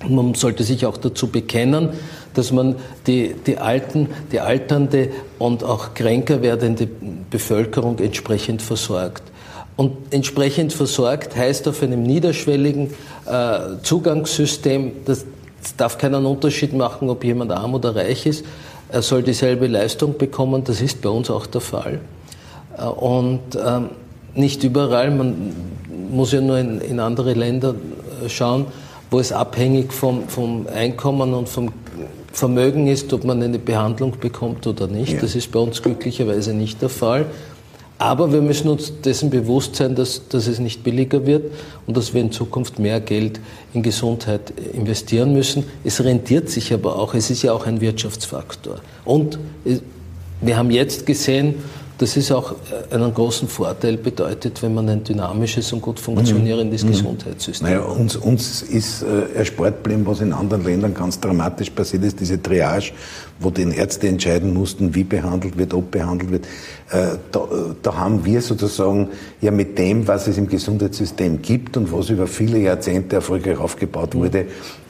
Und 0.03 0.15
man 0.15 0.33
sollte 0.33 0.63
sich 0.63 0.87
auch 0.87 0.97
dazu 0.97 1.27
bekennen, 1.27 1.89
dass 2.33 2.51
man 2.51 2.75
die, 3.05 3.35
die 3.45 3.59
alten, 3.59 4.09
die 4.31 4.39
alternde 4.39 5.09
und 5.37 5.63
auch 5.63 5.93
kränker 5.93 6.41
werdende 6.41 6.87
Bevölkerung 7.29 7.99
entsprechend 7.99 8.63
versorgt. 8.63 9.23
Und 9.77 9.91
entsprechend 10.11 10.71
versorgt 10.71 11.35
heißt 11.35 11.67
auf 11.67 11.83
einem 11.83 12.03
niederschwelligen 12.03 12.91
äh, 13.25 13.59
Zugangssystem, 13.83 14.91
das, 15.05 15.25
das 15.61 15.75
darf 15.75 15.97
keinen 15.97 16.25
Unterschied 16.25 16.73
machen, 16.73 17.09
ob 17.09 17.23
jemand 17.23 17.51
arm 17.51 17.73
oder 17.73 17.95
reich 17.95 18.25
ist. 18.25 18.45
Er 18.89 19.01
soll 19.01 19.23
dieselbe 19.23 19.67
Leistung 19.67 20.17
bekommen. 20.17 20.63
Das 20.63 20.79
ist 20.79 21.01
bei 21.01 21.09
uns 21.09 21.29
auch 21.29 21.45
der 21.45 21.61
Fall. 21.61 21.99
Äh, 22.77 22.85
und 22.85 23.41
ähm, 23.55 23.89
nicht 24.33 24.63
überall, 24.63 25.11
man 25.11 25.53
muss 26.11 26.31
ja 26.31 26.41
nur 26.41 26.57
in, 26.57 26.79
in 26.79 26.99
andere 26.99 27.33
Länder 27.33 27.75
äh, 28.23 28.29
schauen, 28.29 28.67
wo 29.11 29.19
es 29.19 29.31
abhängig 29.31 29.91
vom, 29.91 30.27
vom 30.27 30.67
Einkommen 30.73 31.33
und 31.33 31.49
vom 31.49 31.71
Vermögen 32.31 32.87
ist, 32.87 33.13
ob 33.13 33.23
man 33.23 33.41
eine 33.41 33.59
Behandlung 33.59 34.13
bekommt 34.19 34.67
oder 34.67 34.87
nicht. 34.87 35.13
Ja. 35.13 35.21
Das 35.21 35.35
ist 35.35 35.51
bei 35.51 35.59
uns 35.59 35.81
glücklicherweise 35.81 36.53
nicht 36.53 36.81
der 36.81 36.89
Fall. 36.89 37.25
Aber 37.97 38.33
wir 38.33 38.41
müssen 38.41 38.67
uns 38.67 38.91
dessen 39.03 39.29
bewusst 39.29 39.77
sein, 39.77 39.95
dass, 39.95 40.27
dass 40.27 40.47
es 40.47 40.59
nicht 40.59 40.83
billiger 40.83 41.25
wird 41.25 41.53
und 41.87 41.95
dass 41.95 42.13
wir 42.13 42.21
in 42.21 42.31
Zukunft 42.31 42.77
mehr 42.77 42.99
Geld 42.99 43.39
in 43.73 43.83
Gesundheit 43.83 44.53
investieren 44.73 45.31
müssen. 45.31 45.63
Es 45.83 46.03
rentiert 46.03 46.49
sich 46.49 46.73
aber 46.73 46.97
auch. 46.97 47.13
Es 47.13 47.29
ist 47.29 47.43
ja 47.43 47.53
auch 47.53 47.65
ein 47.65 47.79
Wirtschaftsfaktor. 47.79 48.81
Und 49.05 49.39
wir 50.41 50.57
haben 50.57 50.71
jetzt 50.71 51.05
gesehen, 51.05 51.55
das 51.97 52.17
ist 52.17 52.31
auch 52.31 52.55
äh, 52.91 52.93
einen 52.93 53.13
großen 53.13 53.47
Vorteil 53.47 53.97
bedeutet, 53.97 54.61
wenn 54.61 54.73
man 54.73 54.89
ein 54.89 55.03
dynamisches 55.03 55.71
und 55.73 55.81
gut 55.81 55.99
funktionierendes 55.99 56.83
mhm. 56.83 56.89
Gesundheitssystem 56.89 57.67
naja, 57.67 57.87
hat. 57.87 57.97
Uns, 57.97 58.15
uns 58.15 58.61
ist 58.61 59.03
äh, 59.03 59.37
erspart 59.37 59.83
geblieben, 59.83 60.05
was 60.05 60.21
in 60.21 60.33
anderen 60.33 60.63
Ländern 60.63 60.93
ganz 60.93 61.19
dramatisch 61.19 61.69
passiert 61.69 62.03
ist, 62.03 62.19
diese 62.19 62.41
Triage, 62.41 62.91
wo 63.39 63.49
die 63.49 63.63
Ärzte 63.63 64.07
entscheiden 64.07 64.53
mussten, 64.53 64.93
wie 64.95 65.03
behandelt 65.03 65.57
wird, 65.57 65.73
ob 65.73 65.91
behandelt 65.91 66.31
wird. 66.31 66.45
Äh, 66.91 67.17
da, 67.31 67.47
da 67.81 67.95
haben 67.95 68.25
wir 68.25 68.41
sozusagen 68.41 69.09
ja 69.41 69.51
mit 69.51 69.77
dem, 69.77 70.07
was 70.07 70.27
es 70.27 70.37
im 70.37 70.47
Gesundheitssystem 70.47 71.41
gibt 71.41 71.77
und 71.77 71.91
was 71.91 72.09
über 72.09 72.27
viele 72.27 72.59
Jahrzehnte 72.59 73.17
erfolgreich 73.17 73.57
aufgebaut 73.57 74.13
mhm. 74.13 74.19
wurde, 74.19 74.45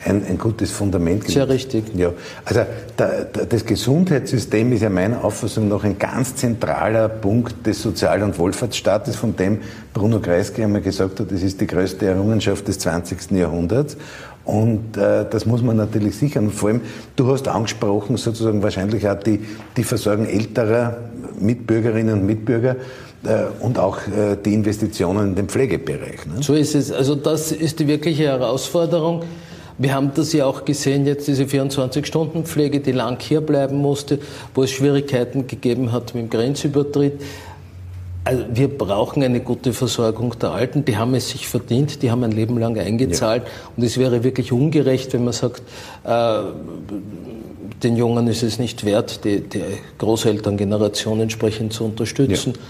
ein, 0.05 0.25
ein 0.25 0.37
gutes 0.37 0.71
Fundament 0.71 1.21
gelegt. 1.21 1.33
Sehr 1.33 1.49
richtig. 1.49 1.83
Ja, 1.95 2.13
also 2.43 2.61
da, 2.97 3.09
da, 3.31 3.45
das 3.45 3.65
Gesundheitssystem 3.65 4.71
ist 4.73 4.81
ja 4.81 4.89
meiner 4.89 5.23
Auffassung 5.23 5.67
nach 5.67 5.83
ein 5.83 5.97
ganz 5.97 6.35
zentraler 6.35 6.94
Punkt 7.07 7.65
des 7.65 7.81
Sozial- 7.81 8.23
und 8.23 8.37
Wohlfahrtsstaates, 8.37 9.15
von 9.15 9.35
dem 9.35 9.59
Bruno 9.93 10.19
Kreisky 10.19 10.63
einmal 10.63 10.81
gesagt 10.81 11.19
hat, 11.19 11.31
das 11.31 11.41
ist 11.41 11.61
die 11.61 11.67
größte 11.67 12.05
Errungenschaft 12.07 12.67
des 12.67 12.79
20. 12.79 13.31
Jahrhunderts. 13.31 13.97
Und 14.45 14.95
äh, 14.95 15.25
das 15.29 15.45
muss 15.45 15.61
man 15.63 15.77
natürlich 15.77 16.17
sichern. 16.17 16.51
Vor 16.51 16.69
allem, 16.69 16.81
du 17.15 17.31
hast 17.31 17.47
angesprochen, 17.47 18.17
sozusagen 18.17 18.61
wahrscheinlich 18.61 19.07
auch 19.07 19.15
die, 19.15 19.39
die 19.75 19.83
Versorgung 19.83 20.27
älterer 20.27 20.97
Mitbürgerinnen 21.39 22.19
und 22.19 22.25
Mitbürger 22.25 22.75
äh, 23.23 23.45
und 23.59 23.79
auch 23.79 23.97
äh, 24.07 24.37
die 24.43 24.53
Investitionen 24.53 25.29
in 25.29 25.35
den 25.35 25.49
Pflegebereich. 25.49 26.25
Ne? 26.27 26.41
So 26.41 26.53
ist 26.53 26.75
es. 26.75 26.91
Also 26.91 27.15
das 27.15 27.51
ist 27.51 27.79
die 27.79 27.87
wirkliche 27.87 28.25
Herausforderung. 28.25 29.23
Wir 29.77 29.93
haben 29.93 30.11
das 30.13 30.31
ja 30.31 30.45
auch 30.45 30.63
gesehen, 30.63 31.05
jetzt 31.05 31.27
diese 31.27 31.43
24-Stunden-Pflege, 31.43 32.79
die 32.79 32.93
lang 32.93 33.19
hier 33.21 33.41
bleiben 33.41 33.77
musste, 33.77 34.19
wo 34.53 34.63
es 34.63 34.71
Schwierigkeiten 34.71 35.47
gegeben 35.47 35.91
hat 35.91 36.15
mit 36.15 36.23
dem 36.23 36.29
Grenzübertritt. 36.29 37.21
Also 38.23 38.43
wir 38.51 38.69
brauchen 38.69 39.21
eine 39.21 39.39
gute 39.39 39.71
Versorgung 39.71 40.33
der 40.39 40.51
Alten. 40.51 40.83
Die 40.83 40.97
haben 40.97 41.13
es 41.13 41.29
sich 41.29 41.47
verdient, 41.47 42.01
die 42.01 42.09
haben 42.09 42.23
ein 42.23 42.31
Leben 42.31 42.57
lang 42.57 42.77
eingezahlt. 42.79 43.43
Ja. 43.43 43.49
Und 43.77 43.83
es 43.83 43.99
wäre 43.99 44.23
wirklich 44.23 44.51
ungerecht, 44.51 45.13
wenn 45.13 45.25
man 45.25 45.33
sagt, 45.33 45.61
äh, 46.03 46.39
den 47.83 47.97
Jungen 47.97 48.27
ist 48.27 48.41
es 48.41 48.57
nicht 48.57 48.83
wert, 48.83 49.23
die, 49.25 49.41
die 49.41 49.61
Großelterngeneration 49.99 51.19
entsprechend 51.19 51.73
zu 51.73 51.85
unterstützen. 51.85 52.53
Ja. 52.55 52.61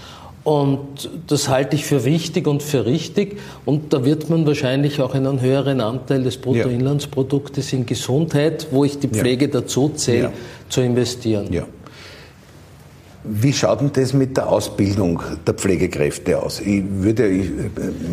Und 0.46 1.10
das 1.26 1.48
halte 1.48 1.74
ich 1.74 1.86
für 1.86 2.04
wichtig 2.04 2.46
und 2.46 2.62
für 2.62 2.86
richtig. 2.86 3.40
Und 3.64 3.92
da 3.92 4.04
wird 4.04 4.30
man 4.30 4.46
wahrscheinlich 4.46 5.00
auch 5.00 5.12
einen 5.12 5.40
höheren 5.40 5.80
Anteil 5.80 6.22
des 6.22 6.36
Bruttoinlandsproduktes 6.36 7.72
in 7.72 7.84
Gesundheit, 7.84 8.68
wo 8.70 8.84
ich 8.84 9.00
die 9.00 9.08
Pflege 9.08 9.46
ja. 9.46 9.50
dazu 9.50 9.88
zähle, 9.88 10.22
ja. 10.22 10.32
zu 10.68 10.82
investieren. 10.82 11.52
Ja. 11.52 11.66
Wie 13.24 13.52
schaut 13.52 13.80
denn 13.80 13.90
das 13.92 14.12
mit 14.12 14.36
der 14.36 14.48
Ausbildung 14.48 15.20
der 15.44 15.54
Pflegekräfte 15.54 16.40
aus? 16.40 16.60
Ich 16.60 16.84
würde, 16.88 17.26
ich 17.26 17.50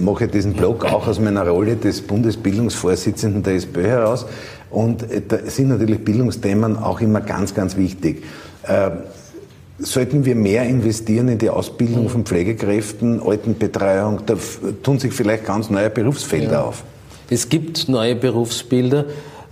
mache 0.04 0.28
diesen 0.28 0.54
Blog 0.54 0.86
auch 0.86 1.08
aus 1.08 1.20
meiner 1.20 1.48
Rolle 1.48 1.76
des 1.76 2.02
Bundesbildungsvorsitzenden 2.02 3.44
der 3.44 3.54
SPÖ 3.54 3.84
heraus 3.84 4.26
und 4.72 5.06
da 5.28 5.38
sind 5.46 5.68
natürlich 5.68 6.04
Bildungsthemen 6.04 6.78
auch 6.78 7.00
immer 7.00 7.22
ganz, 7.22 7.54
ganz 7.54 7.78
wichtig. 7.78 8.24
Sollten 9.80 10.24
wir 10.24 10.36
mehr 10.36 10.64
investieren 10.66 11.28
in 11.30 11.40
die 11.40 11.50
Ausbildung 11.50 12.08
von 12.08 12.26
Pflegekräften, 12.26 13.22
Altenbetreuung? 13.22 14.22
Da 14.26 14.36
tun 14.84 15.00
sich 15.00 15.14
vielleicht 15.14 15.46
ganz 15.46 15.70
neue 15.70 15.90
Berufsfelder 15.90 16.52
ja. 16.52 16.64
auf. 16.64 16.84
Es 17.30 17.50
gibt 17.50 17.90
neue 17.90 18.16
Berufsbilder 18.16 19.06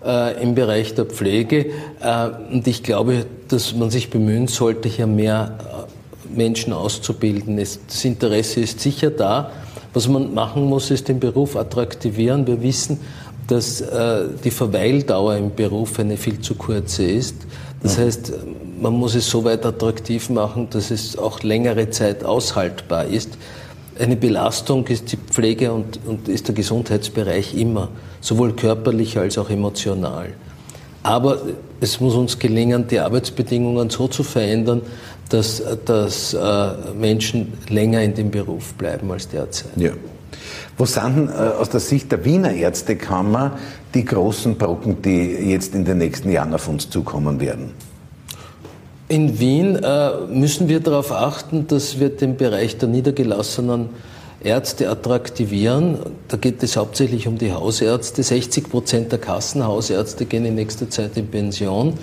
äh, 0.05 0.41
im 0.43 0.53
Bereich 0.53 0.93
der 0.93 1.05
Pflege 1.05 1.67
äh, 2.01 2.29
und 2.51 2.67
ich 2.67 2.83
glaube, 2.83 3.25
dass 3.47 3.75
man 3.75 3.89
sich 3.89 4.11
bemühen 4.11 4.47
sollte, 4.47 4.87
hier 4.87 5.07
mehr 5.07 5.57
äh, 5.59 6.37
Menschen 6.37 6.73
auszubilden. 6.73 7.57
Es, 7.57 7.79
das 7.87 8.05
Interesse 8.05 8.61
ist 8.61 8.79
sicher 8.79 9.09
da. 9.09 9.51
Was 9.93 10.07
man 10.07 10.33
machen 10.33 10.65
muss, 10.65 10.91
ist 10.91 11.07
den 11.07 11.19
Beruf 11.19 11.55
attraktivieren. 11.55 12.45
Wir 12.45 12.61
wissen, 12.61 12.99
dass 13.47 13.81
äh, 13.81 14.25
die 14.43 14.51
Verweildauer 14.51 15.35
im 15.35 15.53
Beruf 15.55 15.99
eine 15.99 16.15
viel 16.15 16.39
zu 16.39 16.55
kurze 16.55 17.03
ist. 17.03 17.35
Das 17.81 17.97
heißt, 17.97 18.31
man 18.81 18.93
muss 18.93 19.13
es 19.13 19.29
so 19.29 19.43
weit 19.43 19.65
attraktiv 19.65 20.29
machen, 20.29 20.67
dass 20.71 20.89
es 20.89 21.17
auch 21.17 21.43
längere 21.43 21.91
Zeit 21.91 22.23
aushaltbar 22.23 23.05
ist. 23.05 23.37
Eine 23.99 24.15
Belastung 24.15 24.87
ist 24.87 25.11
die 25.11 25.17
Pflege 25.17 25.71
und, 25.71 25.99
und 26.05 26.27
ist 26.27 26.47
der 26.47 26.55
Gesundheitsbereich 26.55 27.53
immer, 27.55 27.89
sowohl 28.21 28.53
körperlich 28.53 29.19
als 29.19 29.37
auch 29.37 29.51
emotional. 29.51 30.33
Aber 31.03 31.37
es 31.79 31.99
muss 31.99 32.15
uns 32.15 32.39
gelingen, 32.39 32.87
die 32.87 32.99
Arbeitsbedingungen 32.99 33.91
so 33.91 34.07
zu 34.07 34.23
verändern, 34.23 34.81
dass, 35.29 35.61
dass 35.85 36.33
äh, 36.33 36.69
Menschen 36.99 37.53
länger 37.69 38.01
in 38.01 38.15
dem 38.15 38.31
Beruf 38.31 38.73
bleiben 38.73 39.11
als 39.11 39.29
derzeit. 39.29 39.71
Ja. 39.75 39.91
Wo 40.77 40.85
sind 40.85 41.29
äh, 41.29 41.31
aus 41.31 41.69
der 41.69 41.79
Sicht 41.79 42.11
der 42.11 42.25
Wiener 42.25 42.51
Ärztekammer 42.51 43.57
die 43.93 44.05
großen 44.05 44.57
Brocken, 44.57 45.01
die 45.01 45.51
jetzt 45.51 45.75
in 45.75 45.85
den 45.85 45.99
nächsten 45.99 46.31
Jahren 46.31 46.53
auf 46.53 46.67
uns 46.67 46.89
zukommen 46.89 47.39
werden? 47.39 47.73
In 49.11 49.41
Wien 49.41 49.75
äh, 49.75 50.11
müssen 50.29 50.69
wir 50.69 50.79
darauf 50.79 51.11
achten, 51.11 51.67
dass 51.67 51.99
wir 51.99 52.07
den 52.07 52.37
Bereich 52.37 52.77
der 52.77 52.87
niedergelassenen 52.87 53.89
Ärzte 54.41 54.89
attraktivieren. 54.89 55.97
Da 56.29 56.37
geht 56.37 56.63
es 56.63 56.77
hauptsächlich 56.77 57.27
um 57.27 57.37
die 57.37 57.51
Hausärzte. 57.51 58.23
60 58.23 58.69
Prozent 58.69 59.11
der 59.11 59.19
Kassenhausärzte 59.19 60.25
gehen 60.25 60.45
in 60.45 60.55
nächster 60.55 60.89
Zeit 60.89 61.17
in 61.17 61.27
Pension. 61.27 61.95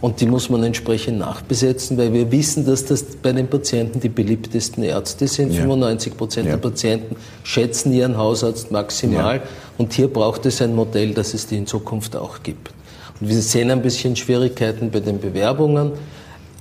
Und 0.00 0.20
die 0.20 0.26
muss 0.26 0.50
man 0.50 0.64
entsprechend 0.64 1.18
nachbesetzen, 1.18 1.96
weil 1.98 2.12
wir 2.12 2.32
wissen, 2.32 2.66
dass 2.66 2.84
das 2.84 3.04
bei 3.22 3.30
den 3.30 3.46
Patienten 3.46 4.00
die 4.00 4.08
beliebtesten 4.08 4.82
Ärzte 4.82 5.28
sind. 5.28 5.52
Ja. 5.52 5.60
95 5.60 6.16
Prozent 6.16 6.46
ja. 6.46 6.56
der 6.56 6.58
Patienten 6.58 7.14
schätzen 7.44 7.92
ihren 7.92 8.16
Hausarzt 8.16 8.72
maximal. 8.72 9.36
Ja. 9.36 9.42
Und 9.78 9.92
hier 9.92 10.08
braucht 10.08 10.44
es 10.46 10.60
ein 10.60 10.74
Modell, 10.74 11.14
das 11.14 11.32
es 11.32 11.46
die 11.46 11.58
in 11.58 11.68
Zukunft 11.68 12.16
auch 12.16 12.42
gibt. 12.42 12.72
Und 13.20 13.28
wir 13.28 13.40
sehen 13.40 13.70
ein 13.70 13.82
bisschen 13.82 14.16
Schwierigkeiten 14.16 14.90
bei 14.90 14.98
den 14.98 15.20
Bewerbungen. 15.20 15.92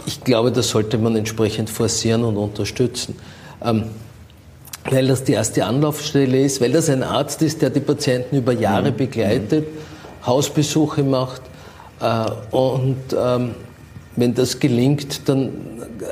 Ich 0.05 0.23
glaube, 0.23 0.51
das 0.51 0.69
sollte 0.69 0.97
man 0.97 1.15
entsprechend 1.15 1.69
forcieren 1.69 2.23
und 2.23 2.37
unterstützen. 2.37 3.15
Ähm, 3.63 3.85
weil 4.89 5.07
das 5.07 5.23
die 5.23 5.33
erste 5.33 5.65
Anlaufstelle 5.65 6.39
ist, 6.39 6.61
weil 6.61 6.71
das 6.71 6.89
ein 6.89 7.01
Arzt 7.01 7.41
ist, 7.41 7.61
der 7.61 7.71
die 7.71 7.79
Patienten 7.79 8.37
über 8.37 8.53
Jahre 8.53 8.91
mhm. 8.91 8.97
begleitet, 8.97 9.65
Hausbesuche 10.25 11.03
macht, 11.03 11.41
äh, 11.99 12.55
und 12.55 12.97
ähm, 13.17 13.55
wenn 14.15 14.33
das 14.33 14.59
gelingt, 14.59 15.27
dann 15.27 15.51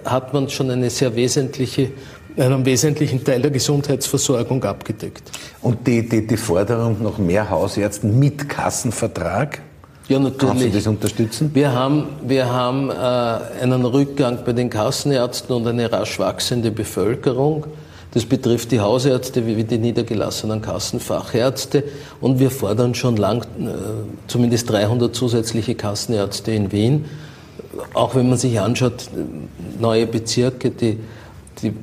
hat 0.06 0.34
man 0.34 0.50
schon 0.50 0.70
eine 0.70 0.90
sehr 0.90 1.16
wesentliche 1.16 1.92
einen 2.36 2.66
wesentlichen 2.66 3.24
Teil 3.24 3.44
der 3.44 3.52
Gesundheitsversorgung 3.52 4.64
abgedeckt. 4.64 5.22
Und 5.62 5.86
die, 5.86 6.08
die, 6.10 6.26
die 6.26 6.38
Forderung 6.38 7.04
nach 7.04 7.20
mehr 7.20 7.48
Hausärzten 7.48 8.18
mit 8.18 8.50
Kassenvertrag? 8.50 9.62
Ja, 10.10 10.20
natürlich. 10.20 10.50
Kannst 10.50 10.66
du 10.66 10.70
das 10.70 10.88
unterstützen? 10.88 11.52
Wir 11.54 11.72
haben, 11.72 12.08
wir 12.26 12.52
haben 12.52 12.90
äh, 12.90 12.94
einen 12.94 13.86
Rückgang 13.86 14.40
bei 14.46 14.52
den 14.52 14.70
Kassenärzten 14.70 15.56
und 15.56 15.66
eine 15.68 15.92
rasch 15.92 16.20
wachsende 16.20 16.72
Bevölkerung. 16.72 17.66
Das 18.14 18.26
betrifft 18.26 18.72
die 18.72 18.80
Hausärzte 18.80 19.46
wie 19.48 19.64
die 19.64 19.78
niedergelassenen 19.78 20.62
Kassenfachärzte. 20.62 21.84
Und 22.22 22.40
wir 22.40 22.52
fordern 22.52 22.94
schon 22.94 23.18
lang 23.18 23.44
äh, 23.44 23.70
zumindest 24.28 24.70
300 24.70 25.16
zusätzliche 25.16 25.76
Kassenärzte 25.76 26.52
in 26.52 26.72
Wien. 26.72 27.06
Auch 27.94 28.14
wenn 28.14 28.30
man 28.30 28.38
sich 28.38 28.60
anschaut, 28.60 29.10
neue 29.80 30.06
Bezirke, 30.06 30.70
die, 30.70 31.00
die 31.62 31.74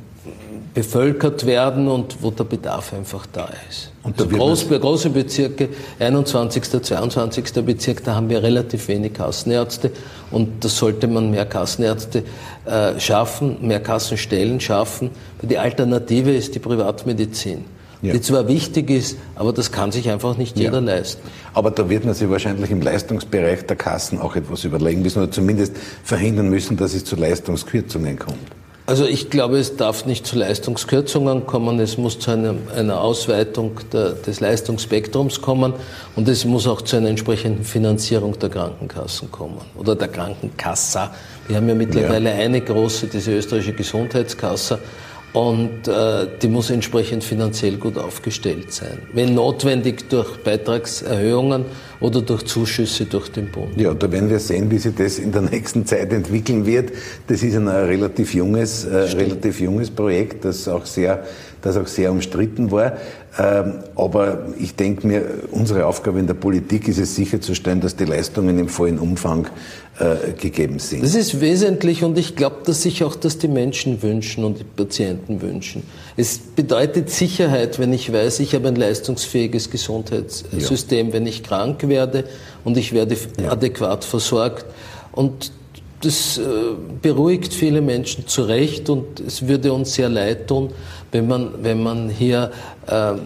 bevölkert 0.74 1.46
werden 1.46 1.88
und 1.88 2.22
wo 2.22 2.30
der 2.30 2.44
Bedarf 2.44 2.92
einfach 2.92 3.26
da 3.26 3.48
ist. 3.68 3.90
Und 4.02 4.18
da 4.18 4.24
also 4.24 4.37
groß, 4.37 4.68
große 4.68 5.11
Bezirke, 5.11 5.68
21., 5.98 6.83
22. 6.83 7.64
Bezirk, 7.64 8.04
da 8.04 8.14
haben 8.14 8.28
wir 8.28 8.42
relativ 8.42 8.88
wenig 8.88 9.14
Kassenärzte 9.14 9.90
und 10.30 10.64
da 10.64 10.68
sollte 10.68 11.06
man 11.09 11.30
mehr 11.30 11.46
Kassenärzte 11.46 12.22
äh, 12.64 12.98
schaffen, 12.98 13.66
mehr 13.66 13.80
Kassenstellen 13.80 14.61
schaffen. 14.61 15.11
Die 15.42 15.59
Alternative 15.59 16.35
ist 16.35 16.54
die 16.54 16.61
Privatmedizin. 16.61 17.64
Ja. 18.02 18.14
Die 18.14 18.20
zwar 18.22 18.48
wichtig 18.48 18.88
ist, 18.88 19.18
aber 19.35 19.52
das 19.52 19.72
kann 19.72 19.92
sich 19.92 20.09
einfach 20.09 20.38
nicht 20.38 20.56
jeder 20.56 20.78
ja. 20.78 20.96
leisten. 20.96 21.20
Aber 21.52 21.70
da 21.70 21.90
wird 21.90 22.06
man 22.06 22.14
sich 22.14 22.30
wahrscheinlich 22.30 22.70
im 22.70 22.80
Leistungsbereich 22.80 23.66
der 23.66 23.76
Kassen 23.76 24.18
auch 24.18 24.37
etwas 24.37 24.64
überlegen 24.64 25.02
müssen 25.02 25.22
oder 25.22 25.30
zumindest 25.30 25.76
verhindern 26.02 26.48
müssen, 26.48 26.78
dass 26.78 26.94
es 26.94 27.04
zu 27.04 27.16
Leistungskürzungen 27.16 28.18
kommt. 28.18 28.38
Also 28.90 29.05
ich 29.05 29.31
glaube, 29.31 29.57
es 29.57 29.76
darf 29.76 30.05
nicht 30.05 30.26
zu 30.26 30.37
Leistungskürzungen 30.37 31.46
kommen, 31.46 31.79
es 31.79 31.96
muss 31.96 32.18
zu 32.18 32.33
einer, 32.33 32.57
einer 32.74 33.00
Ausweitung 33.00 33.79
der, 33.92 34.14
des 34.14 34.40
Leistungsspektrums 34.40 35.40
kommen 35.40 35.74
und 36.16 36.26
es 36.26 36.44
muss 36.44 36.66
auch 36.66 36.83
zu 36.83 36.96
einer 36.96 37.09
entsprechenden 37.09 37.62
Finanzierung 37.62 38.37
der 38.40 38.48
Krankenkassen 38.48 39.31
kommen 39.31 39.61
oder 39.76 39.94
der 39.94 40.09
Krankenkassa. 40.09 41.14
Wir 41.46 41.59
haben 41.59 41.68
ja 41.68 41.76
mittlerweile 41.76 42.31
ja. 42.31 42.44
eine 42.44 42.61
große, 42.61 43.07
diese 43.07 43.37
österreichische 43.37 43.74
Gesundheitskasse, 43.74 44.81
und 45.33 45.87
äh, 45.87 46.27
die 46.43 46.49
muss 46.49 46.71
entsprechend 46.71 47.23
finanziell 47.23 47.77
gut 47.77 47.97
aufgestellt 47.97 48.73
sein. 48.73 48.99
Wenn 49.12 49.35
notwendig 49.35 50.09
durch 50.09 50.38
Beitragserhöhungen 50.38 51.66
oder 52.01 52.23
durch 52.23 52.45
Zuschüsse 52.47 53.05
durch 53.05 53.29
den 53.31 53.51
Bund. 53.51 53.81
Ja, 53.81 53.95
da 53.95 54.11
werden 54.11 54.29
wir 54.29 54.40
sehen, 54.40 54.71
wie 54.71 54.79
sich 54.79 54.95
das 54.95 55.19
in 55.19 55.31
der 55.31 55.43
nächsten 55.51 55.87
Zeit 55.87 56.12
entwickeln 56.12 56.66
wird. 56.66 56.90
Das 57.29 57.43
ist 57.43 57.55
ein 57.55 57.69
relativ 57.69 58.35
junges, 58.35 58.85
äh, 58.85 58.97
relativ 58.97 59.61
junges 59.61 59.90
Projekt, 59.90 60.45
das 60.45 60.66
auch 60.66 60.87
sehr, 60.87 61.25
das 61.62 61.77
auch 61.77 61.87
sehr 61.87 62.11
umstritten 62.11 62.71
war. 62.73 62.97
Ähm, 63.38 63.85
aber 63.95 64.47
ich 64.59 64.75
denke 64.75 65.07
mir, 65.07 65.25
unsere 65.53 65.87
Aufgabe 65.87 66.19
in 66.19 66.27
der 66.27 66.35
Politik 66.35 66.88
ist 66.88 66.99
es 66.99 67.14
sicherzustellen, 67.14 67.81
dass 67.81 67.95
die 67.95 68.05
Leistungen 68.05 68.59
im 68.59 68.69
vollen 68.69 68.99
Umfang 68.99 69.47
äh, 70.01 70.33
gegeben 70.33 70.81
sind. 70.81 71.05
Das 71.05 71.14
ist 71.14 71.40
wesentlich 71.40 72.03
und 72.03 72.19
ich 72.19 72.35
glaube, 72.35 72.57
dass 72.64 72.83
sich 72.83 73.05
auch 73.05 73.14
das 73.14 73.38
die 73.38 73.47
Menschen 73.47 74.03
wünschen 74.03 74.43
und 74.43 74.59
die 74.59 74.64
Patienten 74.64 75.43
wünschen. 75.43 75.85
Es 76.16 76.38
bedeutet 76.38 77.11
Sicherheit, 77.11 77.79
wenn 77.79 77.93
ich 77.93 78.12
weiß, 78.12 78.40
ich 78.40 78.55
habe 78.57 78.66
ein 78.66 78.77
leistungsfähiges 78.77 79.71
Gesundheitssystem, 79.71 81.09
ja. 81.09 81.12
wenn 81.12 81.27
ich 81.27 81.45
krank 81.45 81.87
werde 81.87 82.25
und 82.64 82.77
ich 82.77 82.93
werde 82.93 83.16
ja. 83.40 83.53
adäquat 83.53 84.05
versorgt. 84.05 84.66
Und 85.12 85.53
das 86.01 86.38
äh, 86.38 86.43
beruhigt 87.03 87.53
viele 87.53 87.81
Menschen 87.81 88.27
zu 88.27 88.43
Recht 88.43 88.88
und 88.88 89.21
es 89.21 89.47
würde 89.47 89.73
uns 89.73 89.95
sehr 89.95 90.09
leid 90.09 90.49
tun, 90.49 90.71
wenn 91.12 91.27
man, 91.27 91.51
wenn 91.62 91.83
man 91.83 92.09
hier 92.09 92.51
äh, 92.88 93.12
mhm. 93.12 93.18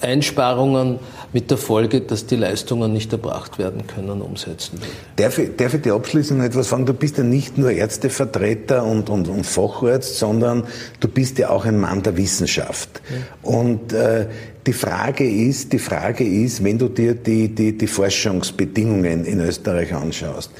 Einsparungen 0.00 0.98
mit 1.32 1.50
der 1.50 1.58
Folge, 1.58 2.00
dass 2.00 2.26
die 2.26 2.36
Leistungen 2.36 2.92
nicht 2.92 3.12
erbracht 3.12 3.58
werden 3.58 3.86
können, 3.86 4.20
umsetzen 4.20 4.80
will. 4.80 4.88
Darf 5.16 5.38
ich, 5.38 5.56
darf 5.56 5.74
ich 5.74 5.82
dir 5.82 5.94
abschließend 5.94 6.42
etwas 6.42 6.68
fragen? 6.68 6.86
Du 6.86 6.94
bist 6.94 7.18
ja 7.18 7.24
nicht 7.24 7.58
nur 7.58 7.70
Ärztevertreter 7.70 8.84
und, 8.84 9.10
und, 9.10 9.28
und 9.28 9.44
Facharzt, 9.44 10.18
sondern 10.18 10.64
du 11.00 11.08
bist 11.08 11.38
ja 11.38 11.50
auch 11.50 11.64
ein 11.64 11.78
Mann 11.78 12.02
der 12.02 12.16
Wissenschaft. 12.16 13.00
Ja. 13.08 13.50
Und 13.50 13.92
äh, 13.92 14.26
die 14.66 14.72
Frage 14.72 15.28
ist, 15.28 15.72
die 15.72 15.78
Frage 15.78 16.24
ist, 16.24 16.62
wenn 16.64 16.78
du 16.78 16.88
dir 16.88 17.14
die, 17.14 17.48
die, 17.48 17.76
die 17.76 17.86
Forschungsbedingungen 17.86 19.24
in 19.24 19.40
Österreich 19.40 19.94
anschaust, 19.94 20.50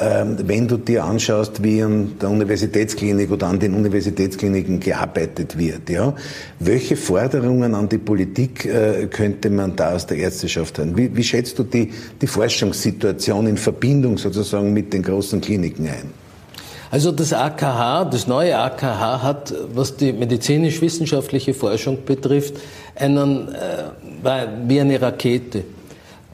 wenn 0.00 0.66
du 0.66 0.78
dir 0.78 1.04
anschaust, 1.04 1.62
wie 1.62 1.82
an 1.82 2.12
der 2.20 2.30
Universitätsklinik 2.30 3.30
oder 3.30 3.48
an 3.48 3.58
den 3.58 3.74
Universitätskliniken 3.74 4.80
gearbeitet 4.80 5.58
wird, 5.58 5.90
ja, 5.90 6.14
welche 6.58 6.96
Forderungen 6.96 7.74
an 7.74 7.88
die 7.88 7.98
Politik 7.98 8.64
äh, 8.64 9.08
könnte 9.08 9.50
man 9.50 9.76
da 9.76 9.94
aus 9.94 10.06
der 10.06 10.16
Ärzteschaft 10.16 10.78
haben? 10.78 10.96
Wie, 10.96 11.14
wie 11.14 11.22
schätzt 11.22 11.58
du 11.58 11.64
die, 11.64 11.92
die 12.20 12.26
Forschungssituation 12.26 13.46
in 13.46 13.56
Verbindung 13.58 14.16
sozusagen 14.16 14.72
mit 14.72 14.92
den 14.92 15.02
großen 15.02 15.40
Kliniken 15.40 15.86
ein? 15.86 16.10
Also 16.90 17.12
das 17.12 17.32
AKH, 17.32 18.06
das 18.06 18.26
neue 18.26 18.58
AKH 18.58 19.22
hat, 19.22 19.54
was 19.74 19.96
die 19.96 20.12
medizinisch-wissenschaftliche 20.12 21.54
Forschung 21.54 21.98
betrifft, 22.04 22.54
einen, 22.96 23.48
äh, 23.48 24.46
wie 24.66 24.80
eine 24.80 25.00
Rakete. 25.00 25.62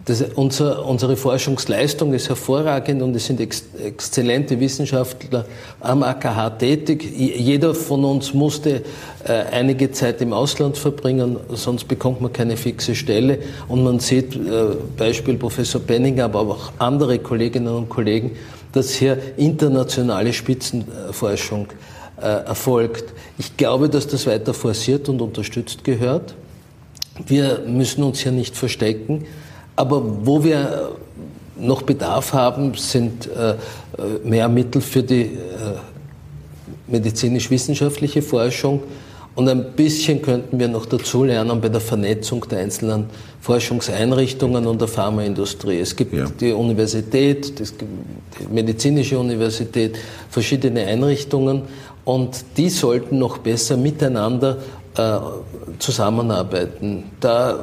Das, 0.06 0.22
unser, 0.36 0.86
unsere 0.86 1.16
Forschungsleistung 1.16 2.14
ist 2.14 2.28
hervorragend 2.28 3.02
und 3.02 3.16
es 3.16 3.26
sind 3.26 3.40
ex, 3.40 3.64
exzellente 3.84 4.60
Wissenschaftler 4.60 5.46
am 5.80 6.04
AKH 6.04 6.50
tätig. 6.50 7.12
Jeder 7.16 7.74
von 7.74 8.04
uns 8.04 8.32
musste 8.32 8.84
äh, 9.24 9.32
einige 9.50 9.90
Zeit 9.90 10.20
im 10.20 10.32
Ausland 10.32 10.78
verbringen, 10.78 11.38
sonst 11.48 11.88
bekommt 11.88 12.20
man 12.20 12.32
keine 12.32 12.56
fixe 12.56 12.94
Stelle. 12.94 13.40
Und 13.66 13.82
man 13.82 13.98
sieht, 13.98 14.36
äh, 14.36 14.76
Beispiel 14.96 15.34
Professor 15.34 15.80
Benninger, 15.80 16.26
aber 16.26 16.40
auch 16.42 16.72
andere 16.78 17.18
Kolleginnen 17.18 17.74
und 17.74 17.88
Kollegen, 17.88 18.30
dass 18.70 18.94
hier 18.94 19.18
internationale 19.36 20.32
Spitzenforschung 20.32 21.66
äh, 22.22 22.26
erfolgt. 22.46 23.12
Ich 23.38 23.56
glaube, 23.56 23.88
dass 23.88 24.06
das 24.06 24.24
weiter 24.28 24.54
forciert 24.54 25.08
und 25.08 25.20
unterstützt 25.20 25.82
gehört. 25.82 26.36
Wir 27.26 27.62
müssen 27.66 28.04
uns 28.04 28.20
hier 28.20 28.30
nicht 28.30 28.56
verstecken. 28.56 29.26
Aber 29.76 30.02
wo 30.26 30.42
wir 30.42 30.96
noch 31.58 31.82
Bedarf 31.82 32.32
haben, 32.32 32.74
sind 32.74 33.28
äh, 33.28 33.54
mehr 34.24 34.48
Mittel 34.48 34.80
für 34.80 35.02
die 35.02 35.22
äh, 35.22 35.28
medizinisch-wissenschaftliche 36.88 38.22
Forschung. 38.22 38.82
Und 39.34 39.48
ein 39.50 39.72
bisschen 39.72 40.22
könnten 40.22 40.58
wir 40.58 40.68
noch 40.68 40.86
dazulernen 40.86 41.60
bei 41.60 41.68
der 41.68 41.80
Vernetzung 41.82 42.46
der 42.48 42.60
einzelnen 42.60 43.04
Forschungseinrichtungen 43.42 44.66
und 44.66 44.80
der 44.80 44.88
Pharmaindustrie. 44.88 45.78
Es 45.78 45.94
gibt 45.94 46.14
ja. 46.14 46.24
die 46.40 46.52
Universität, 46.52 47.58
die 47.58 47.64
medizinische 48.50 49.18
Universität, 49.18 49.98
verschiedene 50.30 50.86
Einrichtungen 50.86 51.62
und 52.06 52.44
die 52.56 52.70
sollten 52.70 53.18
noch 53.18 53.36
besser 53.38 53.76
miteinander 53.76 54.56
äh, 54.96 55.18
zusammenarbeiten. 55.78 57.04
Da 57.20 57.60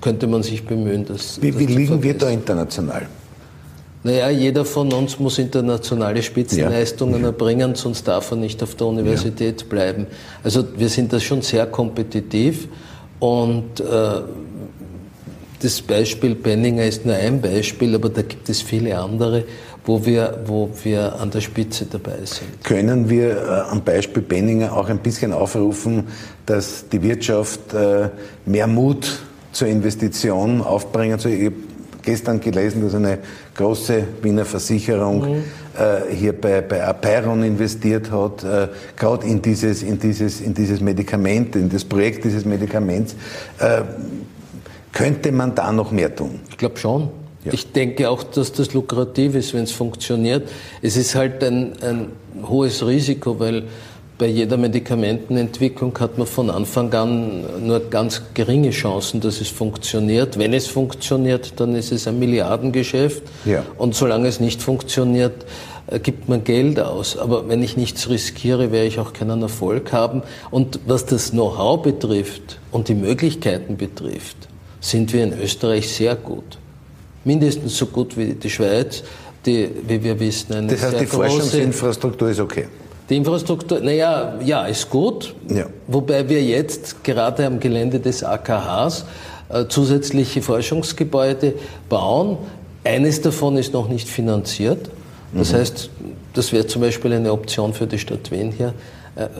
könnte 0.00 0.26
man 0.26 0.42
sich 0.42 0.64
bemühen, 0.64 1.04
dass. 1.04 1.40
Wie, 1.42 1.58
wie 1.58 1.66
liegen 1.66 2.02
wir 2.02 2.14
da 2.14 2.28
international? 2.28 3.06
Naja, 4.02 4.30
jeder 4.30 4.64
von 4.64 4.90
uns 4.92 5.18
muss 5.18 5.38
internationale 5.38 6.22
Spitzenleistungen 6.22 7.20
ja. 7.20 7.26
erbringen, 7.26 7.74
sonst 7.74 8.08
darf 8.08 8.30
er 8.30 8.38
nicht 8.38 8.62
auf 8.62 8.74
der 8.74 8.86
Universität 8.86 9.60
ja. 9.60 9.66
bleiben. 9.68 10.06
Also 10.42 10.64
wir 10.76 10.88
sind 10.88 11.12
da 11.12 11.20
schon 11.20 11.42
sehr 11.42 11.66
kompetitiv 11.66 12.66
und 13.18 13.78
äh, 13.80 13.84
das 15.62 15.82
Beispiel 15.82 16.34
Benninger 16.34 16.86
ist 16.86 17.04
nur 17.04 17.14
ein 17.14 17.42
Beispiel, 17.42 17.94
aber 17.94 18.08
da 18.08 18.22
gibt 18.22 18.48
es 18.48 18.62
viele 18.62 18.98
andere, 18.98 19.44
wo 19.84 20.06
wir, 20.06 20.40
wo 20.46 20.70
wir 20.82 21.20
an 21.20 21.30
der 21.30 21.42
Spitze 21.42 21.84
dabei 21.84 22.24
sind. 22.24 22.64
Können 22.64 23.10
wir 23.10 23.36
äh, 23.36 23.70
am 23.70 23.82
Beispiel 23.82 24.22
Benninger 24.22 24.74
auch 24.74 24.88
ein 24.88 25.00
bisschen 25.00 25.34
aufrufen, 25.34 26.04
dass 26.46 26.88
die 26.88 27.02
Wirtschaft 27.02 27.74
äh, 27.74 28.08
mehr 28.46 28.66
Mut 28.66 29.20
zur 29.52 29.68
Investition 29.68 30.62
aufbringen. 30.62 31.14
Also 31.14 31.28
ich 31.28 31.46
habe 31.46 31.56
gestern 32.02 32.40
gelesen, 32.40 32.82
dass 32.82 32.94
eine 32.94 33.18
große 33.54 34.04
Wiener 34.22 34.44
Versicherung 34.44 35.20
mhm. 35.20 35.44
äh, 35.78 36.14
hier 36.14 36.32
bei, 36.32 36.60
bei 36.60 36.84
Apeiron 36.84 37.42
investiert 37.42 38.10
hat, 38.10 38.44
äh, 38.44 38.68
gerade 38.96 39.26
in 39.26 39.42
dieses, 39.42 39.82
in, 39.82 39.98
dieses, 39.98 40.40
in 40.40 40.54
dieses 40.54 40.80
Medikament, 40.80 41.56
in 41.56 41.68
das 41.68 41.84
Projekt 41.84 42.24
dieses 42.24 42.44
Medikaments. 42.44 43.14
Äh, 43.58 43.82
könnte 44.92 45.30
man 45.30 45.54
da 45.54 45.72
noch 45.72 45.92
mehr 45.92 46.14
tun? 46.14 46.40
Ich 46.50 46.58
glaube 46.58 46.76
schon. 46.76 47.10
Ja. 47.44 47.52
Ich 47.54 47.72
denke 47.72 48.10
auch, 48.10 48.22
dass 48.22 48.52
das 48.52 48.74
lukrativ 48.74 49.34
ist, 49.34 49.54
wenn 49.54 49.64
es 49.64 49.72
funktioniert. 49.72 50.48
Es 50.82 50.96
ist 50.96 51.14
halt 51.14 51.42
ein, 51.42 51.72
ein 51.80 52.08
hohes 52.46 52.86
Risiko, 52.86 53.38
weil 53.38 53.64
bei 54.20 54.26
jeder 54.26 54.58
Medikamentenentwicklung 54.58 55.98
hat 55.98 56.18
man 56.18 56.26
von 56.26 56.50
Anfang 56.50 56.92
an 56.92 57.66
nur 57.66 57.80
ganz 57.88 58.20
geringe 58.34 58.68
Chancen, 58.68 59.22
dass 59.22 59.40
es 59.40 59.48
funktioniert. 59.48 60.38
Wenn 60.38 60.52
es 60.52 60.66
funktioniert, 60.66 61.54
dann 61.56 61.74
ist 61.74 61.90
es 61.90 62.06
ein 62.06 62.18
Milliardengeschäft. 62.18 63.22
Ja. 63.46 63.64
Und 63.78 63.94
solange 63.94 64.28
es 64.28 64.38
nicht 64.38 64.62
funktioniert, 64.62 65.46
äh, 65.86 65.98
gibt 66.00 66.28
man 66.28 66.44
Geld 66.44 66.78
aus. 66.78 67.16
Aber 67.16 67.48
wenn 67.48 67.62
ich 67.62 67.78
nichts 67.78 68.10
riskiere, 68.10 68.70
werde 68.70 68.88
ich 68.88 68.98
auch 68.98 69.14
keinen 69.14 69.40
Erfolg 69.40 69.90
haben. 69.90 70.22
Und 70.50 70.80
was 70.86 71.06
das 71.06 71.30
Know-how 71.30 71.80
betrifft 71.80 72.60
und 72.72 72.88
die 72.88 72.94
Möglichkeiten 72.94 73.78
betrifft, 73.78 74.36
sind 74.80 75.14
wir 75.14 75.24
in 75.24 75.32
Österreich 75.40 75.88
sehr 75.88 76.14
gut. 76.14 76.58
Mindestens 77.24 77.74
so 77.78 77.86
gut 77.86 78.18
wie 78.18 78.34
die 78.34 78.50
Schweiz, 78.50 79.02
die, 79.46 79.70
wie 79.88 80.04
wir 80.04 80.20
wissen, 80.20 80.52
eine 80.52 80.66
Das 80.66 80.82
heißt, 80.82 81.00
die 81.00 81.06
Forschungsinfrastruktur 81.06 82.28
ist 82.28 82.40
okay. 82.40 82.66
Die 83.10 83.16
Infrastruktur, 83.16 83.80
naja, 83.80 84.38
ja, 84.44 84.66
ist 84.66 84.88
gut. 84.88 85.34
Ja. 85.48 85.66
Wobei 85.88 86.28
wir 86.28 86.42
jetzt 86.42 87.02
gerade 87.02 87.44
am 87.44 87.58
Gelände 87.58 87.98
des 87.98 88.22
AKHs 88.22 89.04
äh, 89.48 89.66
zusätzliche 89.66 90.40
Forschungsgebäude 90.40 91.54
bauen. 91.88 92.38
Eines 92.84 93.20
davon 93.20 93.56
ist 93.56 93.72
noch 93.72 93.88
nicht 93.88 94.08
finanziert. 94.08 94.90
Das 95.34 95.52
mhm. 95.52 95.56
heißt, 95.56 95.90
das 96.34 96.52
wäre 96.52 96.66
zum 96.68 96.82
Beispiel 96.82 97.12
eine 97.12 97.32
Option 97.32 97.74
für 97.74 97.88
die 97.88 97.98
Stadt 97.98 98.30
Wien 98.30 98.52
hier, 98.56 98.74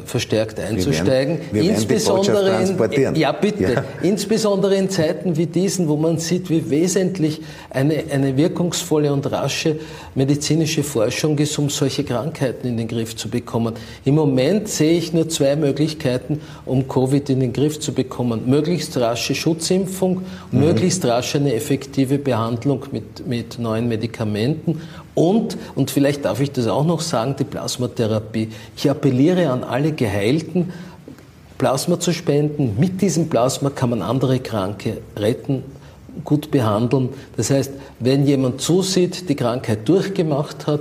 verstärkt 0.04 0.58
einzusteigen. 0.60 1.38
Wir 1.52 1.62
werden, 1.62 1.68
wir 1.68 1.76
insbesondere 1.76 2.62
in, 2.62 3.14
ja 3.14 3.32
bitte, 3.32 3.72
ja. 3.72 3.84
insbesondere 4.02 4.76
in 4.76 4.90
Zeiten 4.90 5.36
wie 5.36 5.46
diesen, 5.46 5.88
wo 5.88 5.96
man 5.96 6.18
sieht, 6.18 6.50
wie 6.50 6.68
wesentlich 6.70 7.40
eine, 7.70 8.04
eine 8.12 8.36
wirkungsvolle 8.36 9.12
und 9.12 9.30
rasche 9.30 9.76
medizinische 10.14 10.82
Forschung 10.82 11.38
ist, 11.38 11.58
um 11.58 11.70
solche 11.70 12.04
Krankheiten 12.04 12.66
in 12.66 12.76
den 12.76 12.88
Griff 12.88 13.16
zu 13.16 13.28
bekommen. 13.28 13.74
Im 14.04 14.16
Moment 14.16 14.68
sehe 14.68 14.98
ich 14.98 15.12
nur 15.12 15.28
zwei 15.28 15.56
Möglichkeiten, 15.56 16.40
um 16.66 16.88
Covid 16.88 17.30
in 17.30 17.40
den 17.40 17.52
Griff 17.52 17.80
zu 17.80 17.92
bekommen: 17.92 18.42
möglichst 18.46 18.96
rasche 18.96 19.34
Schutzimpfung, 19.34 20.22
mhm. 20.50 20.60
möglichst 20.60 21.04
rasch 21.04 21.36
eine 21.36 21.54
effektive 21.54 22.18
Behandlung 22.18 22.86
mit, 22.92 23.26
mit 23.26 23.58
neuen 23.58 23.88
Medikamenten 23.88 24.80
und, 25.14 25.56
und 25.74 25.90
vielleicht 25.90 26.24
darf 26.24 26.40
ich 26.40 26.52
das 26.52 26.66
auch 26.66 26.84
noch 26.84 27.00
sagen, 27.00 27.36
die 27.38 27.44
Plasmatherapie. 27.44 28.48
Ich 28.76 28.88
appelliere 28.88 29.50
an 29.50 29.64
alle 29.64 29.92
Geheilten, 29.92 30.72
Plasma 31.58 32.00
zu 32.00 32.12
spenden. 32.12 32.76
Mit 32.78 33.02
diesem 33.02 33.28
Plasma 33.28 33.70
kann 33.70 33.90
man 33.90 34.02
andere 34.02 34.40
Kranke 34.40 34.98
retten, 35.16 35.62
gut 36.24 36.50
behandeln. 36.50 37.10
Das 37.36 37.50
heißt, 37.50 37.72
wenn 37.98 38.26
jemand 38.26 38.60
zusieht, 38.60 39.28
die 39.28 39.34
Krankheit 39.34 39.86
durchgemacht 39.88 40.66
hat, 40.66 40.80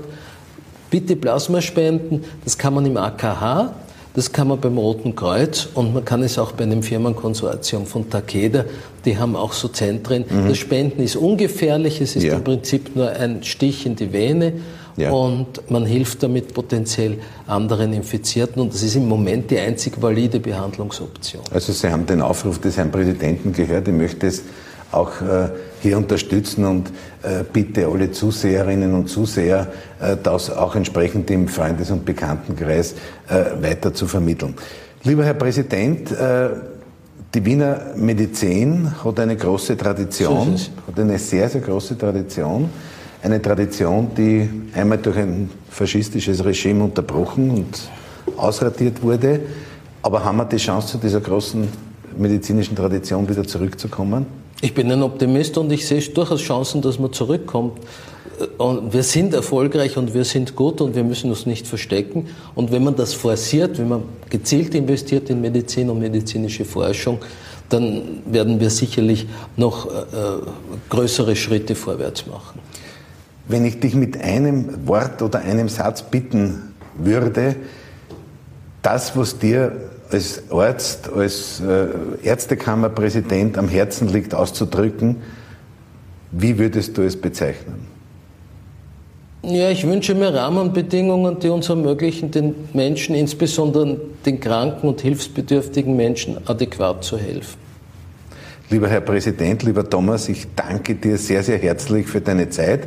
bitte 0.89 1.15
Plasma 1.15 1.61
spenden. 1.61 2.23
Das 2.43 2.57
kann 2.57 2.73
man 2.73 2.85
im 2.85 2.97
AKH 2.97 3.73
das 4.15 4.31
kann 4.31 4.47
man 4.47 4.59
beim 4.59 4.77
Roten 4.77 5.15
Kreuz 5.15 5.67
und 5.75 5.93
man 5.93 6.03
kann 6.03 6.23
es 6.23 6.39
auch 6.39 6.51
bei 6.53 6.63
einem 6.63 6.81
Firmenkonsortium 6.81 7.85
von 7.85 8.09
Takeda. 8.09 8.65
Die 9.05 9.17
haben 9.17 9.35
auch 9.35 9.53
so 9.53 9.67
Zentren. 9.67 10.25
Mhm. 10.27 10.47
Das 10.47 10.57
Spenden 10.57 11.01
ist 11.01 11.15
ungefährlich. 11.15 12.01
Es 12.01 12.15
ist 12.15 12.23
ja. 12.23 12.35
im 12.35 12.43
Prinzip 12.43 12.95
nur 12.95 13.09
ein 13.09 13.43
Stich 13.43 13.85
in 13.85 13.95
die 13.95 14.11
Vene. 14.11 14.53
Ja. 14.97 15.11
Und 15.11 15.69
man 15.69 15.85
hilft 15.85 16.23
damit 16.23 16.53
potenziell 16.53 17.19
anderen 17.47 17.93
Infizierten. 17.93 18.61
Und 18.61 18.73
das 18.73 18.81
ist 18.81 18.95
im 18.95 19.07
Moment 19.07 19.49
die 19.51 19.59
einzig 19.59 20.01
valide 20.01 20.39
Behandlungsoption. 20.39 21.43
Also 21.51 21.71
Sie 21.71 21.89
haben 21.89 22.05
den 22.05 22.21
Aufruf 22.21 22.59
des 22.59 22.75
Herrn 22.77 22.91
Präsidenten 22.91 23.53
gehört. 23.53 23.87
Ich 23.87 23.93
möchte 23.93 24.27
es 24.27 24.43
auch 24.91 25.21
äh, 25.21 25.49
hier 25.81 25.97
unterstützen 25.97 26.65
und 26.65 26.89
äh, 27.23 27.43
bitte 27.51 27.87
alle 27.87 28.11
Zuseherinnen 28.11 28.93
und 28.93 29.07
Zuseher, 29.07 29.67
äh, 30.01 30.15
das 30.21 30.49
auch 30.49 30.75
entsprechend 30.75 31.29
im 31.31 31.47
Freundes- 31.47 31.91
und 31.91 32.05
Bekanntenkreis 32.05 32.95
weiter 33.61 33.93
zu 33.93 34.07
vermitteln. 34.07 34.55
Lieber 35.03 35.23
Herr 35.23 35.35
Präsident, 35.35 36.09
die 37.33 37.45
Wiener 37.45 37.93
Medizin 37.95 38.91
hat 39.03 39.19
eine 39.19 39.35
große 39.35 39.77
Tradition, 39.77 40.57
so 40.57 40.71
hat 40.87 40.99
eine 40.99 41.19
sehr, 41.19 41.47
sehr 41.47 41.61
große 41.61 41.95
Tradition. 41.95 42.69
Eine 43.21 43.41
Tradition, 43.41 44.09
die 44.17 44.49
einmal 44.73 44.97
durch 44.97 45.17
ein 45.17 45.49
faschistisches 45.69 46.43
Regime 46.43 46.83
unterbrochen 46.83 47.51
und 47.51 47.89
ausradiert 48.37 49.03
wurde. 49.03 49.41
Aber 50.01 50.23
haben 50.23 50.37
wir 50.37 50.45
die 50.45 50.57
Chance, 50.57 50.87
zu 50.87 50.97
dieser 50.97 51.19
großen 51.19 51.67
medizinischen 52.17 52.75
Tradition 52.75 53.27
wieder 53.29 53.45
zurückzukommen? 53.45 54.25
Ich 54.61 54.73
bin 54.73 54.91
ein 54.91 55.01
Optimist 55.03 55.57
und 55.57 55.71
ich 55.71 55.87
sehe 55.87 56.01
durchaus 56.01 56.41
Chancen, 56.41 56.81
dass 56.81 56.99
man 56.99 57.13
zurückkommt. 57.13 57.79
Und 58.57 58.93
wir 58.93 59.03
sind 59.03 59.33
erfolgreich 59.33 59.97
und 59.97 60.13
wir 60.13 60.25
sind 60.25 60.55
gut 60.55 60.81
und 60.81 60.95
wir 60.95 61.03
müssen 61.03 61.29
uns 61.29 61.45
nicht 61.45 61.65
verstecken. 61.65 62.27
Und 62.55 62.71
wenn 62.71 62.83
man 62.83 62.95
das 62.95 63.13
forciert, 63.13 63.77
wenn 63.79 63.89
man 63.89 64.03
gezielt 64.29 64.75
investiert 64.75 65.29
in 65.29 65.41
Medizin 65.41 65.89
und 65.89 65.99
medizinische 65.99 66.65
Forschung, 66.65 67.19
dann 67.69 68.21
werden 68.25 68.59
wir 68.59 68.69
sicherlich 68.69 69.27
noch 69.55 69.85
äh, 69.87 69.91
größere 70.89 71.35
Schritte 71.35 71.75
vorwärts 71.75 72.27
machen. 72.27 72.59
Wenn 73.47 73.65
ich 73.65 73.79
dich 73.79 73.95
mit 73.95 74.19
einem 74.21 74.87
Wort 74.87 75.21
oder 75.21 75.39
einem 75.39 75.69
Satz 75.69 76.01
bitten 76.01 76.73
würde, 76.97 77.55
das, 78.81 79.15
was 79.15 79.37
dir 79.39 79.89
als 80.11 80.43
Arzt, 80.51 81.09
als 81.11 81.61
äh, 81.61 81.87
Ärztekammerpräsident 82.23 83.57
am 83.57 83.67
Herzen 83.67 84.07
liegt, 84.07 84.33
auszudrücken, 84.33 85.17
wie 86.31 86.57
würdest 86.57 86.97
du 86.97 87.01
es 87.01 87.19
bezeichnen? 87.19 87.87
Ja, 89.41 89.69
ich 89.69 89.87
wünsche 89.87 90.15
mir 90.15 90.33
Rahmenbedingungen, 90.33 91.39
die 91.39 91.47
uns 91.47 91.69
ermöglichen, 91.69 92.29
den 92.29 92.55
Menschen, 92.73 93.15
insbesondere 93.15 93.97
den 94.25 94.39
kranken 94.39 94.89
und 94.89 94.99
hilfsbedürftigen 94.99 95.95
Menschen, 95.95 96.37
adäquat 96.45 97.05
zu 97.05 97.17
helfen. 97.17 97.57
Lieber 98.69 98.89
Herr 98.89 99.01
Präsident, 99.01 99.63
lieber 99.63 99.89
Thomas, 99.89 100.29
ich 100.29 100.45
danke 100.55 100.95
dir 100.95 101.17
sehr, 101.17 101.41
sehr 101.41 101.57
herzlich 101.57 102.05
für 102.05 102.21
deine 102.21 102.49
Zeit, 102.49 102.81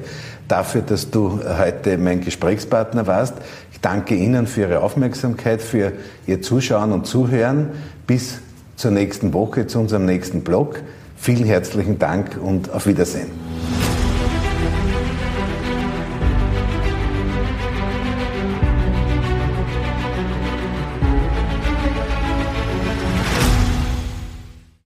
dafür, 0.47 0.83
dass 0.83 1.11
du 1.11 1.41
heute 1.59 1.97
mein 1.99 2.21
Gesprächspartner 2.21 3.07
warst. 3.07 3.35
Danke 3.83 4.15
Ihnen 4.15 4.47
für 4.47 4.63
Ihre 4.63 4.81
Aufmerksamkeit, 4.81 5.61
für 5.61 5.93
Ihr 6.27 6.41
Zuschauen 6.41 6.93
und 6.93 7.07
Zuhören. 7.07 7.71
Bis 8.07 8.39
zur 8.77 8.93
nächsten 8.93 9.35
Woche, 9.35 9.67
zu 9.67 9.81
unserem 9.81 10.07
nächsten 10.07 10.43
Blog. 10.43 10.81
Vielen 11.17 11.45
herzlichen 11.45 11.99
Dank 11.99 12.39
und 12.41 12.73
auf 12.73 12.87
Wiedersehen. 12.87 13.31